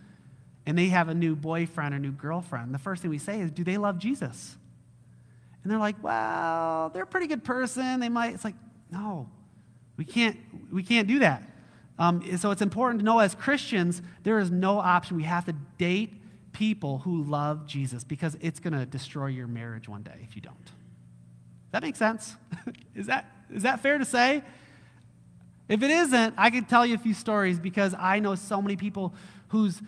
and 0.65 0.79
they 0.79 0.87
have 0.87 1.09
a 1.09 1.15
new 1.15 1.35
boyfriend 1.35 1.93
or 1.93 1.99
new 1.99 2.13
girlfriend, 2.13 2.73
the 2.73 2.79
first 2.79 3.03
thing 3.03 3.11
we 3.11 3.19
say 3.19 3.41
is, 3.41 3.51
do 3.51 3.65
they 3.65 3.79
love 3.79 3.99
Jesus? 3.99 4.57
And 5.65 5.73
they're 5.73 5.81
like, 5.81 6.01
well, 6.01 6.91
they're 6.91 7.03
a 7.03 7.07
pretty 7.07 7.27
good 7.27 7.43
person. 7.43 7.99
They 7.99 8.09
might, 8.09 8.33
it's 8.35 8.45
like, 8.45 8.55
no, 8.93 9.29
we 9.97 10.05
can't, 10.05 10.39
we 10.71 10.85
can't 10.85 11.09
do 11.09 11.19
that. 11.19 11.43
Um, 11.99 12.23
so 12.39 12.53
it's 12.53 12.63
important 12.63 13.01
to 13.01 13.05
know 13.05 13.19
as 13.19 13.35
Christians, 13.35 14.03
there 14.23 14.39
is 14.39 14.53
no 14.53 14.79
option. 14.79 15.17
We 15.17 15.25
have 15.25 15.47
to 15.47 15.55
date 15.79 16.13
people 16.59 16.99
who 16.99 17.23
love 17.23 17.69
Jesus 17.69 18.03
because 18.03 18.37
it's 18.41 18.59
going 18.59 18.73
to 18.73 18.85
destroy 18.85 19.27
your 19.27 19.47
marriage 19.47 19.89
one 19.89 20.03
day 20.03 20.19
if 20.25 20.35
you 20.35 20.43
don't. 20.43 20.73
That 21.71 21.85
makes 21.85 22.01
sense? 22.01 22.35
is, 22.97 23.07
that, 23.07 23.31
is 23.49 23.63
that 23.63 23.79
fair 23.79 23.97
to 23.97 24.05
say? 24.05 24.43
If 25.69 25.85
it 25.85 25.91
isn't, 25.91 26.35
I 26.37 26.51
can 26.51 26.65
tell 26.65 26.85
you 26.85 26.97
a 26.97 26.99
few 26.99 27.15
stories 27.15 27.61
because 27.61 27.95
I 27.97 28.19
know 28.19 28.35
so 28.35 28.61
many 28.61 28.75
people 28.75 29.15
whose 29.49 29.81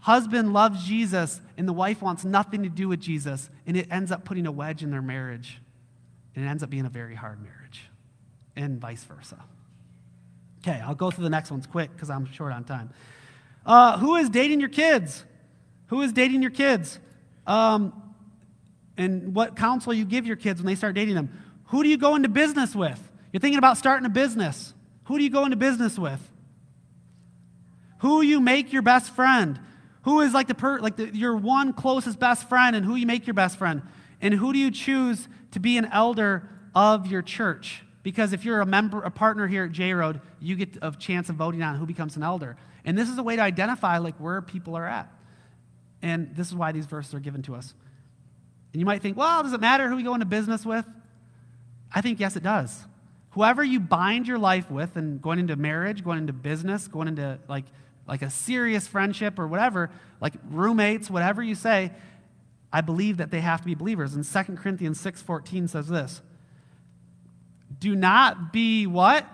husband 0.00 0.52
loves 0.52 0.84
Jesus 0.84 1.40
and 1.56 1.68
the 1.68 1.72
wife 1.72 2.02
wants 2.02 2.24
nothing 2.24 2.64
to 2.64 2.68
do 2.68 2.88
with 2.88 3.00
Jesus, 3.00 3.48
and 3.64 3.76
it 3.76 3.86
ends 3.92 4.10
up 4.10 4.24
putting 4.24 4.48
a 4.48 4.52
wedge 4.52 4.82
in 4.82 4.90
their 4.90 5.02
marriage. 5.02 5.60
And 6.34 6.44
it 6.44 6.48
ends 6.48 6.64
up 6.64 6.70
being 6.70 6.86
a 6.86 6.90
very 6.90 7.14
hard 7.14 7.40
marriage, 7.40 7.84
and 8.56 8.80
vice 8.80 9.04
versa. 9.04 9.38
Okay, 10.60 10.80
I'll 10.80 10.96
go 10.96 11.12
through 11.12 11.24
the 11.24 11.30
next 11.30 11.52
ones 11.52 11.68
quick 11.68 11.92
because 11.92 12.10
I'm 12.10 12.26
short 12.32 12.52
on 12.52 12.64
time. 12.64 12.90
Uh, 13.64 13.96
who 13.98 14.16
is 14.16 14.28
dating 14.28 14.58
your 14.58 14.68
kids? 14.68 15.24
Who 15.88 16.02
is 16.02 16.12
dating 16.12 16.42
your 16.42 16.50
kids? 16.50 16.98
Um, 17.46 17.92
and 18.96 19.34
what 19.34 19.56
counsel 19.56 19.92
you 19.92 20.04
give 20.04 20.26
your 20.26 20.36
kids 20.36 20.60
when 20.60 20.66
they 20.66 20.74
start 20.74 20.94
dating 20.94 21.14
them? 21.14 21.44
Who 21.66 21.82
do 21.82 21.88
you 21.88 21.98
go 21.98 22.14
into 22.14 22.28
business 22.28 22.74
with? 22.74 23.00
You're 23.32 23.40
thinking 23.40 23.58
about 23.58 23.76
starting 23.76 24.06
a 24.06 24.10
business. 24.10 24.72
Who 25.04 25.18
do 25.18 25.24
you 25.24 25.30
go 25.30 25.44
into 25.44 25.56
business 25.56 25.98
with? 25.98 26.20
Who 27.98 28.22
you 28.22 28.40
make 28.40 28.72
your 28.72 28.82
best 28.82 29.14
friend? 29.14 29.60
Who 30.02 30.20
is 30.20 30.32
like 30.32 30.46
the 30.46 30.54
per, 30.54 30.78
like 30.78 30.96
the, 30.96 31.14
your 31.14 31.36
one 31.36 31.72
closest 31.72 32.18
best 32.18 32.48
friend, 32.48 32.76
and 32.76 32.84
who 32.84 32.94
you 32.94 33.06
make 33.06 33.26
your 33.26 33.34
best 33.34 33.58
friend? 33.58 33.82
And 34.20 34.32
who 34.34 34.52
do 34.52 34.58
you 34.58 34.70
choose 34.70 35.28
to 35.52 35.60
be 35.60 35.76
an 35.76 35.86
elder 35.86 36.48
of 36.74 37.06
your 37.06 37.22
church? 37.22 37.82
Because 38.02 38.32
if 38.32 38.44
you're 38.44 38.60
a 38.60 38.66
member, 38.66 39.02
a 39.02 39.10
partner 39.10 39.48
here 39.48 39.64
at 39.64 39.72
J 39.72 39.92
Road, 39.92 40.20
you 40.40 40.54
get 40.54 40.78
a 40.80 40.92
chance 40.92 41.28
of 41.28 41.36
voting 41.36 41.62
on 41.62 41.76
who 41.76 41.86
becomes 41.86 42.16
an 42.16 42.22
elder. 42.22 42.56
And 42.84 42.96
this 42.96 43.08
is 43.08 43.18
a 43.18 43.22
way 43.22 43.34
to 43.34 43.42
identify 43.42 43.98
like 43.98 44.14
where 44.18 44.40
people 44.40 44.76
are 44.76 44.86
at. 44.86 45.10
And 46.02 46.34
this 46.36 46.48
is 46.48 46.54
why 46.54 46.72
these 46.72 46.86
verses 46.86 47.14
are 47.14 47.20
given 47.20 47.42
to 47.42 47.54
us. 47.54 47.74
And 48.72 48.80
you 48.80 48.86
might 48.86 49.02
think, 49.02 49.16
well, 49.16 49.42
does 49.42 49.52
it 49.52 49.60
matter 49.60 49.88
who 49.88 49.96
we 49.96 50.02
go 50.02 50.14
into 50.14 50.26
business 50.26 50.64
with? 50.64 50.86
I 51.94 52.00
think 52.00 52.20
yes, 52.20 52.36
it 52.36 52.42
does. 52.42 52.84
Whoever 53.30 53.62
you 53.62 53.80
bind 53.80 54.26
your 54.28 54.38
life 54.38 54.70
with, 54.70 54.96
and 54.96 55.20
going 55.20 55.38
into 55.38 55.56
marriage, 55.56 56.02
going 56.04 56.18
into 56.18 56.32
business, 56.32 56.88
going 56.88 57.08
into 57.08 57.38
like 57.48 57.64
like 58.06 58.22
a 58.22 58.30
serious 58.30 58.86
friendship 58.86 59.38
or 59.38 59.46
whatever, 59.46 59.90
like 60.20 60.34
roommates, 60.50 61.10
whatever 61.10 61.42
you 61.42 61.54
say, 61.54 61.90
I 62.72 62.80
believe 62.80 63.16
that 63.16 63.30
they 63.30 63.40
have 63.40 63.60
to 63.60 63.66
be 63.66 63.74
believers. 63.74 64.14
And 64.14 64.24
2 64.24 64.56
Corinthians 64.56 65.00
6:14 65.02 65.68
says 65.68 65.88
this. 65.88 66.20
Do 67.78 67.94
not 67.94 68.52
be 68.52 68.86
what? 68.86 69.26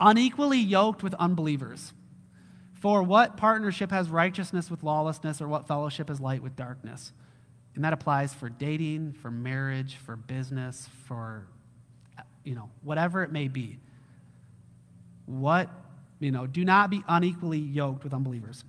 Unequally 0.00 0.58
yoked 0.58 1.02
with 1.02 1.14
unbelievers. 1.14 1.92
For 2.80 3.02
what 3.02 3.36
partnership 3.36 3.90
has 3.90 4.08
righteousness 4.08 4.70
with 4.70 4.82
lawlessness, 4.82 5.42
or 5.42 5.48
what 5.48 5.68
fellowship 5.68 6.08
is 6.08 6.18
light 6.18 6.42
with 6.42 6.56
darkness? 6.56 7.12
And 7.74 7.84
that 7.84 7.92
applies 7.92 8.32
for 8.32 8.48
dating, 8.48 9.12
for 9.12 9.30
marriage, 9.30 9.96
for 9.96 10.16
business, 10.16 10.88
for, 11.04 11.46
you 12.42 12.54
know, 12.54 12.70
whatever 12.82 13.22
it 13.22 13.30
may 13.30 13.48
be. 13.48 13.78
What, 15.26 15.68
you 16.20 16.32
know, 16.32 16.46
do 16.46 16.64
not 16.64 16.88
be 16.90 17.04
unequally 17.06 17.58
yoked 17.58 18.02
with 18.02 18.14
unbelievers. 18.14 18.64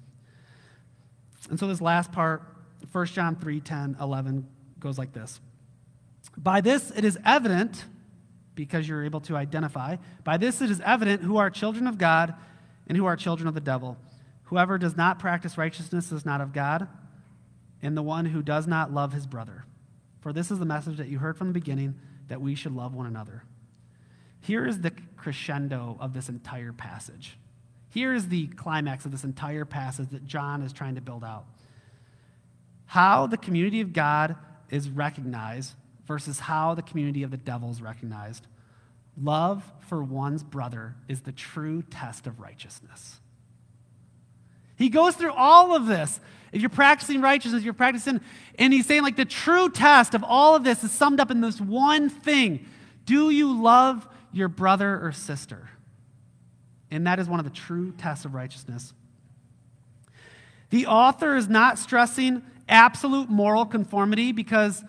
And 1.50 1.58
so 1.58 1.68
this 1.68 1.82
last 1.82 2.12
part, 2.12 2.44
1 2.92 3.06
John 3.08 3.38
3 3.38 3.62
10, 3.62 3.98
11, 4.00 4.48
goes 4.80 4.98
like 4.98 5.14
this 5.14 5.40
By 6.38 6.60
this 6.60 6.92
it 6.92 7.06
is 7.06 7.18
evident, 7.26 7.86
because 8.56 8.90
you're 8.90 9.06
able 9.06 9.22
to 9.22 9.38
identify, 9.38 9.96
by 10.26 10.36
this 10.36 10.62
it 10.62 10.70
is 10.70 10.82
evident 10.82 11.22
who 11.22 11.38
are 11.38 11.50
children 11.50 11.88
of 11.88 11.98
God 11.98 12.36
and 12.92 12.98
who 12.98 13.06
are 13.06 13.16
children 13.16 13.48
of 13.48 13.54
the 13.54 13.62
devil. 13.62 13.96
Whoever 14.44 14.78
does 14.78 14.98
not 14.98 15.18
practice 15.18 15.58
righteousness 15.58 16.12
is 16.12 16.26
not 16.26 16.42
of 16.42 16.52
God, 16.52 16.90
and 17.82 17.96
the 17.96 18.04
one 18.04 18.26
who 18.26 18.42
does 18.42 18.68
not 18.68 18.94
love 18.94 19.14
his 19.14 19.26
brother. 19.26 19.64
For 20.20 20.34
this 20.34 20.52
is 20.52 20.60
the 20.60 20.66
message 20.66 20.98
that 20.98 21.08
you 21.08 21.20
heard 21.20 21.38
from 21.38 21.48
the 21.48 21.54
beginning 21.54 21.96
that 22.28 22.42
we 22.42 22.54
should 22.54 22.76
love 22.76 22.94
one 22.94 23.06
another. 23.06 23.46
Here 24.42 24.68
is 24.68 24.82
the 24.82 24.92
crescendo 25.16 25.96
of 26.02 26.14
this 26.14 26.28
entire 26.28 26.74
passage. 26.74 27.38
Here 27.92 28.14
is 28.14 28.28
the 28.28 28.48
climax 28.48 29.06
of 29.06 29.14
this 29.14 29.24
entire 29.24 29.64
passage 29.64 30.10
that 30.10 30.28
John 30.28 30.62
is 30.62 30.74
trying 30.74 30.96
to 30.96 31.02
build 31.02 31.24
out. 31.24 31.46
How 32.88 33.26
the 33.26 33.38
community 33.38 33.80
of 33.80 33.94
God 33.94 34.36
is 34.70 34.90
recognized 34.90 35.76
versus 36.06 36.42
how 36.42 36.76
the 36.76 36.82
community 36.82 37.24
of 37.24 37.32
the 37.32 37.38
devil 37.38 37.72
is 37.72 37.82
recognized. 37.82 38.48
Love 39.18 39.64
for 39.88 40.04
one's 40.04 40.44
brother 40.44 40.96
is 41.08 41.22
the 41.22 41.32
true 41.32 41.82
test 41.82 42.28
of 42.28 42.40
righteousness. 42.40 43.20
He 44.78 44.90
goes 44.90 45.16
through 45.16 45.34
all 45.34 45.76
of 45.76 45.86
this. 45.86 46.20
If 46.52 46.62
you're 46.62 46.70
practicing 46.70 47.22
righteousness, 47.22 47.64
you're 47.64 47.74
practicing, 47.74 48.20
and 48.58 48.74
he's 48.74 48.86
saying, 48.86 49.04
like, 49.04 49.16
the 49.16 49.26
true 49.26 49.70
test 49.70 50.14
of 50.14 50.24
all 50.24 50.56
of 50.56 50.64
this 50.64 50.84
is 50.84 50.92
summed 50.92 51.20
up 51.20 51.32
in 51.32 51.42
this 51.42 51.62
one 51.62 52.10
thing 52.10 52.66
Do 53.06 53.30
you 53.30 53.62
love 53.62 54.08
your 54.32 54.48
brother 54.48 55.00
or 55.06 55.12
sister? 55.12 55.70
And 56.90 57.08
that 57.08 57.20
is 57.20 57.28
one 57.28 57.40
of 57.40 57.46
the 57.46 57.52
true 57.52 57.94
tests 57.94 58.26
of 58.26 58.34
righteousness. 58.34 58.94
The 60.72 60.88
author 60.88 61.36
is 61.36 61.48
not 61.48 61.80
stressing 61.80 62.44
absolute 62.68 63.30
moral 63.30 63.66
conformity 63.66 64.32
because 64.32 64.84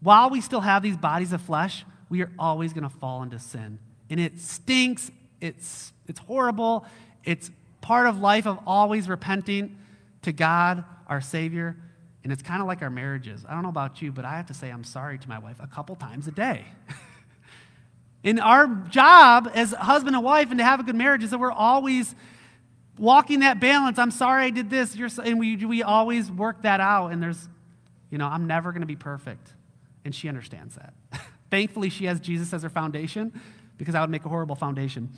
while 0.00 0.30
we 0.30 0.40
still 0.40 0.60
have 0.60 0.82
these 0.82 0.96
bodies 0.96 1.32
of 1.32 1.40
flesh, 1.40 1.84
we 2.12 2.20
are 2.20 2.30
always 2.38 2.74
going 2.74 2.82
to 2.82 2.94
fall 2.94 3.22
into 3.22 3.38
sin. 3.38 3.78
And 4.10 4.20
it 4.20 4.38
stinks, 4.38 5.10
it's, 5.40 5.94
it's 6.06 6.20
horrible, 6.20 6.84
it's 7.24 7.50
part 7.80 8.06
of 8.06 8.18
life 8.18 8.46
of 8.46 8.58
always 8.66 9.08
repenting 9.08 9.78
to 10.20 10.30
God, 10.30 10.84
our 11.08 11.22
Savior. 11.22 11.74
And 12.22 12.30
it's 12.30 12.42
kind 12.42 12.60
of 12.60 12.68
like 12.68 12.82
our 12.82 12.90
marriages. 12.90 13.46
I 13.48 13.54
don't 13.54 13.62
know 13.62 13.70
about 13.70 14.02
you, 14.02 14.12
but 14.12 14.26
I 14.26 14.36
have 14.36 14.48
to 14.48 14.54
say 14.54 14.68
I'm 14.68 14.84
sorry 14.84 15.18
to 15.20 15.26
my 15.26 15.38
wife 15.38 15.56
a 15.58 15.66
couple 15.66 15.96
times 15.96 16.28
a 16.28 16.32
day. 16.32 16.66
and 18.24 18.38
our 18.40 18.66
job 18.90 19.50
as 19.54 19.72
husband 19.72 20.14
and 20.14 20.22
wife 20.22 20.50
and 20.50 20.58
to 20.58 20.64
have 20.64 20.80
a 20.80 20.82
good 20.82 20.94
marriage 20.94 21.24
is 21.24 21.30
that 21.30 21.38
we're 21.38 21.50
always 21.50 22.14
walking 22.98 23.40
that 23.40 23.58
balance. 23.58 23.98
I'm 23.98 24.10
sorry 24.10 24.44
I 24.44 24.50
did 24.50 24.68
this. 24.68 24.94
You're, 24.94 25.08
and 25.24 25.38
we, 25.38 25.56
we 25.56 25.82
always 25.82 26.30
work 26.30 26.60
that 26.64 26.80
out. 26.80 27.08
And 27.08 27.22
there's, 27.22 27.48
you 28.10 28.18
know, 28.18 28.26
I'm 28.26 28.46
never 28.46 28.70
going 28.70 28.82
to 28.82 28.86
be 28.86 28.96
perfect. 28.96 29.48
And 30.04 30.14
she 30.14 30.28
understands 30.28 30.74
that. 30.74 30.92
Thankfully, 31.52 31.90
she 31.90 32.06
has 32.06 32.18
Jesus 32.18 32.54
as 32.54 32.62
her 32.62 32.70
foundation 32.70 33.38
because 33.76 33.94
I 33.94 34.00
would 34.00 34.08
make 34.08 34.24
a 34.24 34.28
horrible 34.28 34.56
foundation. 34.56 35.10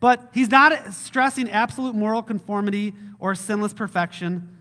But 0.00 0.30
he's 0.32 0.48
not 0.48 0.94
stressing 0.94 1.50
absolute 1.50 1.94
moral 1.94 2.22
conformity 2.22 2.94
or 3.18 3.34
sinless 3.34 3.74
perfection. 3.74 4.56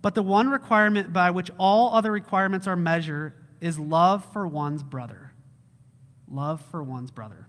But 0.00 0.14
the 0.14 0.22
one 0.22 0.48
requirement 0.48 1.12
by 1.12 1.30
which 1.30 1.50
all 1.58 1.94
other 1.94 2.10
requirements 2.10 2.66
are 2.66 2.74
measured 2.74 3.34
is 3.60 3.78
love 3.78 4.24
for 4.32 4.46
one's 4.46 4.82
brother 4.82 5.32
love 6.32 6.64
for 6.70 6.82
one's 6.82 7.10
brother. 7.10 7.46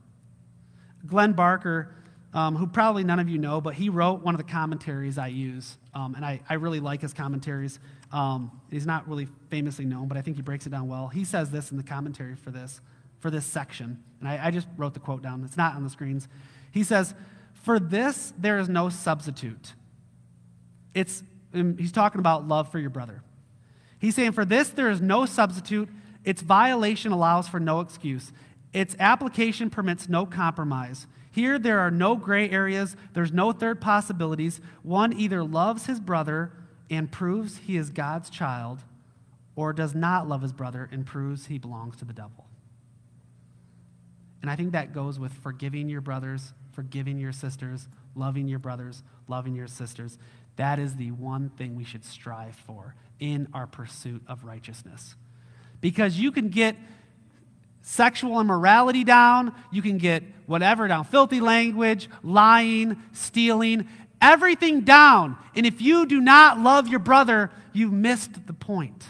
Glenn 1.06 1.34
Barker, 1.34 1.96
um, 2.34 2.56
who 2.56 2.68
probably 2.68 3.04
none 3.04 3.20
of 3.20 3.30
you 3.30 3.38
know, 3.38 3.62
but 3.62 3.76
he 3.76 3.90
wrote 3.90 4.22
one 4.22 4.34
of 4.34 4.46
the 4.46 4.52
commentaries 4.52 5.18
I 5.18 5.28
use, 5.28 5.78
um, 5.94 6.16
and 6.16 6.26
I, 6.26 6.42
I 6.50 6.56
really 6.56 6.80
like 6.80 7.02
his 7.02 7.14
commentaries. 7.14 7.80
Um, 8.12 8.52
he's 8.70 8.86
not 8.86 9.08
really 9.08 9.28
famously 9.50 9.86
known, 9.86 10.08
but 10.08 10.18
I 10.18 10.22
think 10.22 10.36
he 10.36 10.44
breaks 10.44 10.68
it 10.68 10.72
down 10.72 10.88
well. 10.88 11.08
He 11.08 11.24
says 11.24 11.50
this 11.50 11.72
in 11.72 11.78
the 11.78 11.84
commentary 11.84 12.36
for 12.36 12.52
this, 12.52 12.82
for 13.24 13.32
this 13.32 13.46
section, 13.46 14.04
and 14.20 14.28
I, 14.28 14.48
I 14.48 14.52
just 14.52 14.68
wrote 14.76 14.94
the 14.94 15.00
quote 15.00 15.22
down. 15.22 15.46
It's 15.46 15.56
not 15.56 15.76
on 15.76 15.84
the 15.86 15.90
screens. 15.90 16.28
He 16.72 16.84
says, 16.84 17.16
"For 17.54 17.80
this 17.80 18.34
there 18.38 18.60
is 18.60 18.68
no 18.68 18.90
substitute." 18.90 19.76
It's 20.94 21.24
um, 21.54 21.78
he's 21.78 21.94
talking 21.94 22.20
about 22.20 22.50
love 22.50 22.70
for 22.70 22.80
your 22.80 22.90
brother. 22.90 23.24
He's 23.98 24.14
saying, 24.14 24.34
"For 24.34 24.44
this 24.44 24.68
there 24.68 24.92
is 24.92 25.00
no 25.00 25.26
substitute." 25.26 25.88
Its 26.26 26.42
violation 26.42 27.14
allows 27.14 27.48
for 27.48 27.62
no 27.62 27.80
excuse. 27.80 28.34
Its 28.74 28.94
application 29.00 29.70
permits 29.70 30.10
no 30.10 30.26
compromise. 30.26 31.08
Here, 31.32 31.58
there 31.58 31.80
are 31.80 31.92
no 31.92 32.18
gray 32.18 32.50
areas, 32.50 32.98
there's 33.14 33.32
no 33.32 33.54
third 33.54 33.80
possibilities. 33.80 34.60
One 34.84 35.14
either 35.14 35.46
loves 35.46 35.86
his 35.86 36.02
brother 36.02 36.52
and 36.90 37.10
proves 37.10 37.58
he 37.60 37.78
is 37.78 37.90
God's 37.90 38.30
child, 38.30 38.80
or 39.56 39.72
does 39.72 39.96
not 39.96 40.28
love 40.28 40.42
his 40.42 40.52
brother 40.52 40.90
and 40.92 41.06
proves 41.06 41.46
he 41.46 41.58
belongs 41.58 41.96
to 41.98 42.06
the 42.06 42.14
devil. 42.14 42.48
And 44.44 44.52
I 44.52 44.58
think 44.58 44.74
that 44.74 44.94
goes 44.94 45.18
with 45.18 45.32
forgiving 45.42 45.88
your 45.88 46.02
brothers, 46.02 46.54
forgiving 46.74 47.18
your 47.18 47.32
sisters, 47.32 47.88
loving 48.14 48.50
your 48.50 48.60
brothers, 48.60 49.02
loving 49.30 49.56
your 49.56 49.68
sisters. 49.68 50.18
That 50.58 50.80
is 50.80 50.98
the 50.98 51.12
one 51.12 51.50
thing 51.50 51.76
we 51.76 51.86
should 51.86 52.04
strive 52.04 52.54
for 52.54 52.94
in 53.22 53.48
our 53.54 53.66
pursuit 53.66 54.22
of 54.28 54.44
righteousness. 54.44 55.16
Because 55.80 56.20
you 56.20 56.34
can 56.34 56.50
get 56.50 56.76
sexual 57.84 58.42
immorality 58.42 59.06
down, 59.06 59.54
you 59.72 59.82
can 59.82 59.98
get 59.98 60.24
whatever 60.46 60.90
down 60.90 61.06
filthy 61.06 61.40
language, 61.40 62.10
lying, 62.22 63.02
stealing, 63.14 63.88
everything 64.22 64.82
down. 64.82 65.38
And 65.56 65.66
if 65.66 65.82
you 65.82 66.06
do 66.06 66.20
not 66.20 66.60
love 66.60 66.90
your 66.90 67.00
brother, 67.00 67.50
you've 67.72 67.94
missed 67.94 68.46
the 68.46 68.54
point. 68.54 69.06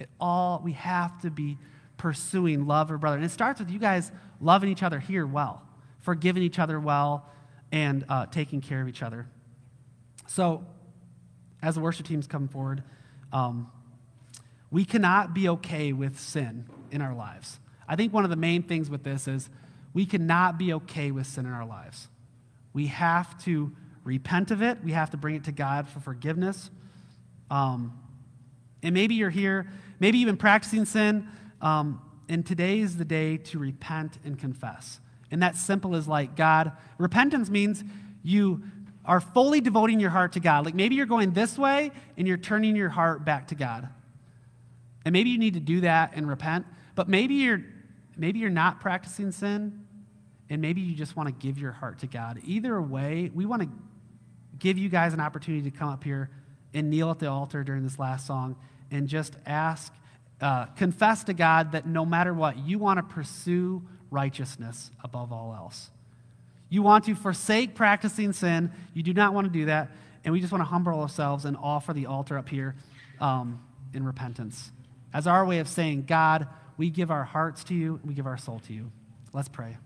It 0.00 0.08
all 0.20 0.60
we 0.64 0.72
have 0.72 1.20
to 1.22 1.30
be 1.30 1.56
pursuing 2.02 2.66
love 2.66 2.90
of 2.90 2.98
brother. 2.98 3.16
And 3.16 3.24
it 3.24 3.30
starts 3.30 3.60
with 3.60 3.70
you 3.70 3.78
guys 3.78 4.10
loving 4.40 4.68
each 4.68 4.82
other 4.82 4.98
here 4.98 5.24
well, 5.24 5.62
forgiving 6.00 6.42
each 6.42 6.58
other 6.58 6.80
well, 6.80 7.28
and 7.70 8.04
uh, 8.08 8.26
taking 8.26 8.60
care 8.60 8.82
of 8.82 8.88
each 8.88 9.04
other. 9.04 9.28
So, 10.26 10.66
as 11.62 11.76
the 11.76 11.80
worship 11.80 12.04
teams 12.04 12.26
come 12.26 12.48
forward, 12.48 12.82
um, 13.32 13.70
we 14.68 14.84
cannot 14.84 15.32
be 15.32 15.48
okay 15.50 15.92
with 15.92 16.18
sin 16.18 16.66
in 16.90 17.02
our 17.02 17.14
lives. 17.14 17.60
I 17.86 17.94
think 17.94 18.12
one 18.12 18.24
of 18.24 18.30
the 18.30 18.36
main 18.36 18.64
things 18.64 18.90
with 18.90 19.04
this 19.04 19.28
is 19.28 19.48
We 19.94 20.04
cannot 20.06 20.58
be 20.58 20.72
okay 20.72 21.12
with 21.12 21.28
sin 21.28 21.46
in 21.46 21.52
our 21.52 21.66
lives. 21.66 22.08
We 22.72 22.86
have 22.86 23.40
to 23.44 23.70
repent 24.02 24.50
of 24.50 24.60
it. 24.60 24.82
We 24.82 24.92
have 24.92 25.10
to 25.10 25.16
bring 25.16 25.36
it 25.36 25.44
to 25.44 25.52
God 25.52 25.86
for 25.86 26.00
forgiveness. 26.00 26.70
Um, 27.48 27.96
and 28.82 28.92
maybe 28.92 29.14
you're 29.14 29.30
here, 29.30 29.68
maybe 30.00 30.18
you've 30.18 30.26
been 30.26 30.36
practicing 30.36 30.86
sin, 30.86 31.28
um, 31.62 32.02
and 32.28 32.44
today 32.44 32.80
is 32.80 32.96
the 32.96 33.04
day 33.04 33.36
to 33.38 33.58
repent 33.58 34.18
and 34.24 34.38
confess. 34.38 35.00
And 35.30 35.42
that 35.42 35.56
simple 35.56 35.96
as 35.96 36.06
like, 36.06 36.36
God, 36.36 36.72
repentance 36.98 37.48
means 37.48 37.82
you 38.22 38.62
are 39.04 39.20
fully 39.20 39.60
devoting 39.60 39.98
your 39.98 40.10
heart 40.10 40.32
to 40.32 40.40
God. 40.40 40.64
Like 40.64 40.74
maybe 40.74 40.94
you're 40.94 41.06
going 41.06 41.32
this 41.32 41.58
way 41.58 41.90
and 42.16 42.28
you're 42.28 42.36
turning 42.36 42.76
your 42.76 42.90
heart 42.90 43.24
back 43.24 43.48
to 43.48 43.54
God. 43.54 43.88
And 45.04 45.12
maybe 45.12 45.30
you 45.30 45.38
need 45.38 45.54
to 45.54 45.60
do 45.60 45.80
that 45.80 46.12
and 46.14 46.28
repent, 46.28 46.66
but 46.94 47.08
maybe 47.08 47.34
you're 47.34 47.64
maybe 48.16 48.38
you're 48.38 48.50
not 48.50 48.80
practicing 48.80 49.32
sin 49.32 49.86
and 50.50 50.60
maybe 50.60 50.80
you 50.80 50.94
just 50.94 51.16
want 51.16 51.28
to 51.28 51.34
give 51.34 51.58
your 51.58 51.72
heart 51.72 52.00
to 52.00 52.06
God. 52.06 52.40
Either 52.44 52.80
way, 52.80 53.30
we 53.34 53.46
want 53.46 53.62
to 53.62 53.68
give 54.58 54.78
you 54.78 54.88
guys 54.88 55.14
an 55.14 55.20
opportunity 55.20 55.68
to 55.70 55.76
come 55.76 55.88
up 55.88 56.04
here 56.04 56.30
and 56.74 56.90
kneel 56.90 57.10
at 57.10 57.18
the 57.18 57.28
altar 57.28 57.64
during 57.64 57.82
this 57.82 57.98
last 57.98 58.26
song 58.26 58.56
and 58.90 59.08
just 59.08 59.34
ask 59.46 59.92
uh, 60.42 60.66
confess 60.76 61.24
to 61.24 61.32
God 61.34 61.72
that 61.72 61.86
no 61.86 62.04
matter 62.04 62.34
what, 62.34 62.58
you 62.58 62.78
want 62.78 62.98
to 62.98 63.02
pursue 63.02 63.82
righteousness 64.10 64.90
above 65.02 65.32
all 65.32 65.54
else. 65.54 65.90
You 66.68 66.82
want 66.82 67.04
to 67.04 67.14
forsake 67.14 67.74
practicing 67.74 68.32
sin. 68.32 68.72
You 68.92 69.02
do 69.02 69.14
not 69.14 69.32
want 69.32 69.46
to 69.46 69.52
do 69.52 69.66
that. 69.66 69.90
And 70.24 70.32
we 70.32 70.40
just 70.40 70.52
want 70.52 70.60
to 70.60 70.66
humble 70.66 71.00
ourselves 71.00 71.44
and 71.44 71.56
offer 71.56 71.92
the 71.92 72.06
altar 72.06 72.36
up 72.36 72.48
here 72.48 72.74
um, 73.20 73.62
in 73.94 74.04
repentance 74.04 74.72
as 75.14 75.26
our 75.26 75.44
way 75.44 75.58
of 75.58 75.68
saying, 75.68 76.04
God, 76.04 76.46
we 76.76 76.90
give 76.90 77.10
our 77.10 77.24
hearts 77.24 77.64
to 77.64 77.74
you, 77.74 78.00
we 78.04 78.14
give 78.14 78.26
our 78.26 78.38
soul 78.38 78.60
to 78.60 78.72
you. 78.72 78.90
Let's 79.32 79.48
pray. 79.48 79.76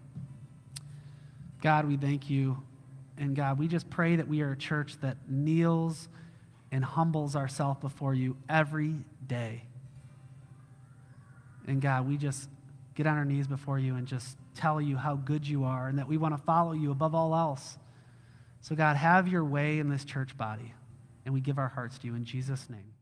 God, 1.62 1.87
we 1.87 1.97
thank 1.97 2.31
you. 2.31 2.62
And 3.19 3.35
God, 3.35 3.59
we 3.59 3.66
just 3.66 3.88
pray 3.90 4.16
that 4.16 4.29
we 4.29 4.42
are 4.42 4.53
a 4.53 4.57
church 4.57 4.99
that 5.01 5.16
kneels 5.29 6.09
and 6.71 6.85
humbles 6.85 7.35
ourselves 7.35 7.81
before 7.81 8.14
you 8.14 8.37
every 8.49 8.95
day. 9.27 9.65
And 11.66 11.81
God, 11.81 12.09
we 12.09 12.16
just 12.16 12.48
get 12.94 13.07
on 13.07 13.16
our 13.18 13.24
knees 13.24 13.46
before 13.46 13.79
you 13.79 13.96
and 13.96 14.07
just 14.07 14.37
tell 14.55 14.81
you 14.81 14.96
how 14.96 15.16
good 15.16 15.46
you 15.46 15.64
are 15.64 15.88
and 15.88 15.98
that 15.98 16.09
we 16.09 16.16
want 16.16 16.37
to 16.37 16.42
follow 16.42 16.72
you 16.72 16.90
above 16.90 17.14
all 17.14 17.35
else. 17.35 17.76
So, 18.62 18.74
God, 18.74 18.96
have 18.96 19.29
your 19.29 19.44
way 19.44 19.79
in 19.79 19.88
this 19.88 20.05
church 20.05 20.37
body. 20.37 20.72
And 21.24 21.35
we 21.35 21.40
give 21.40 21.59
our 21.59 21.68
hearts 21.68 21.98
to 21.98 22.07
you 22.07 22.14
in 22.14 22.24
Jesus' 22.24 22.70
name. 22.70 22.95